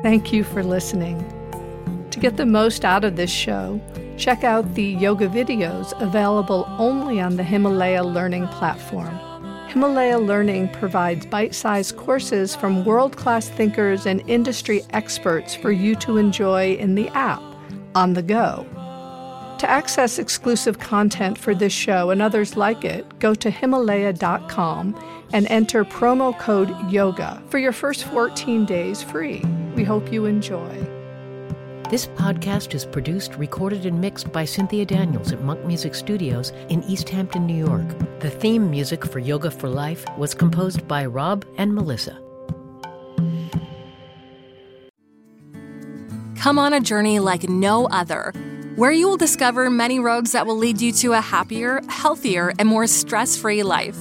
Thank 0.00 0.32
you 0.32 0.44
for 0.44 0.62
listening. 0.62 1.18
To 2.12 2.20
get 2.20 2.36
the 2.36 2.46
most 2.46 2.84
out 2.84 3.02
of 3.02 3.16
this 3.16 3.32
show, 3.32 3.80
check 4.16 4.44
out 4.44 4.74
the 4.74 4.84
yoga 4.84 5.26
videos 5.26 5.92
available 6.00 6.66
only 6.78 7.20
on 7.20 7.36
the 7.36 7.42
Himalaya 7.42 8.04
Learning 8.04 8.46
platform. 8.46 9.18
Himalaya 9.66 10.18
Learning 10.18 10.68
provides 10.68 11.26
bite 11.26 11.52
sized 11.52 11.96
courses 11.96 12.54
from 12.54 12.84
world 12.84 13.16
class 13.16 13.48
thinkers 13.48 14.06
and 14.06 14.22
industry 14.28 14.82
experts 14.90 15.56
for 15.56 15.72
you 15.72 15.96
to 15.96 16.16
enjoy 16.16 16.74
in 16.74 16.94
the 16.94 17.08
app, 17.08 17.42
on 17.96 18.14
the 18.14 18.22
go. 18.22 18.64
To 19.58 19.68
access 19.68 20.20
exclusive 20.20 20.78
content 20.78 21.36
for 21.36 21.56
this 21.56 21.72
show 21.72 22.10
and 22.10 22.22
others 22.22 22.56
like 22.56 22.84
it, 22.84 23.18
go 23.18 23.34
to 23.34 23.50
Himalaya.com 23.50 25.26
and 25.32 25.46
enter 25.48 25.84
promo 25.84 26.38
code 26.38 26.68
YOGA 26.88 27.42
for 27.50 27.58
your 27.58 27.72
first 27.72 28.04
14 28.04 28.64
days 28.64 29.02
free. 29.02 29.42
We 29.78 29.84
hope 29.84 30.12
you 30.12 30.24
enjoy. 30.24 30.74
This 31.88 32.08
podcast 32.08 32.74
is 32.74 32.84
produced, 32.84 33.36
recorded, 33.36 33.86
and 33.86 34.00
mixed 34.00 34.32
by 34.32 34.44
Cynthia 34.44 34.84
Daniels 34.84 35.30
at 35.30 35.44
Monk 35.44 35.64
Music 35.64 35.94
Studios 35.94 36.50
in 36.68 36.82
East 36.82 37.08
Hampton, 37.08 37.46
New 37.46 37.64
York. 37.64 37.86
The 38.18 38.28
theme 38.28 38.68
music 38.68 39.06
for 39.06 39.20
Yoga 39.20 39.52
for 39.52 39.68
Life 39.68 40.04
was 40.18 40.34
composed 40.34 40.88
by 40.88 41.06
Rob 41.06 41.44
and 41.58 41.72
Melissa. 41.72 42.20
Come 46.34 46.58
on 46.58 46.72
a 46.72 46.80
journey 46.80 47.20
like 47.20 47.48
no 47.48 47.86
other, 47.86 48.32
where 48.74 48.90
you 48.90 49.06
will 49.06 49.16
discover 49.16 49.70
many 49.70 50.00
roads 50.00 50.32
that 50.32 50.44
will 50.44 50.56
lead 50.56 50.80
you 50.80 50.90
to 50.90 51.12
a 51.12 51.20
happier, 51.20 51.82
healthier, 51.88 52.52
and 52.58 52.68
more 52.68 52.88
stress 52.88 53.36
free 53.36 53.62
life. 53.62 53.96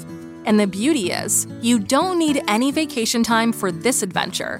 And 0.48 0.60
the 0.60 0.66
beauty 0.66 1.12
is, 1.12 1.46
you 1.62 1.78
don't 1.78 2.18
need 2.18 2.42
any 2.48 2.72
vacation 2.72 3.22
time 3.22 3.54
for 3.54 3.72
this 3.72 4.02
adventure. 4.02 4.60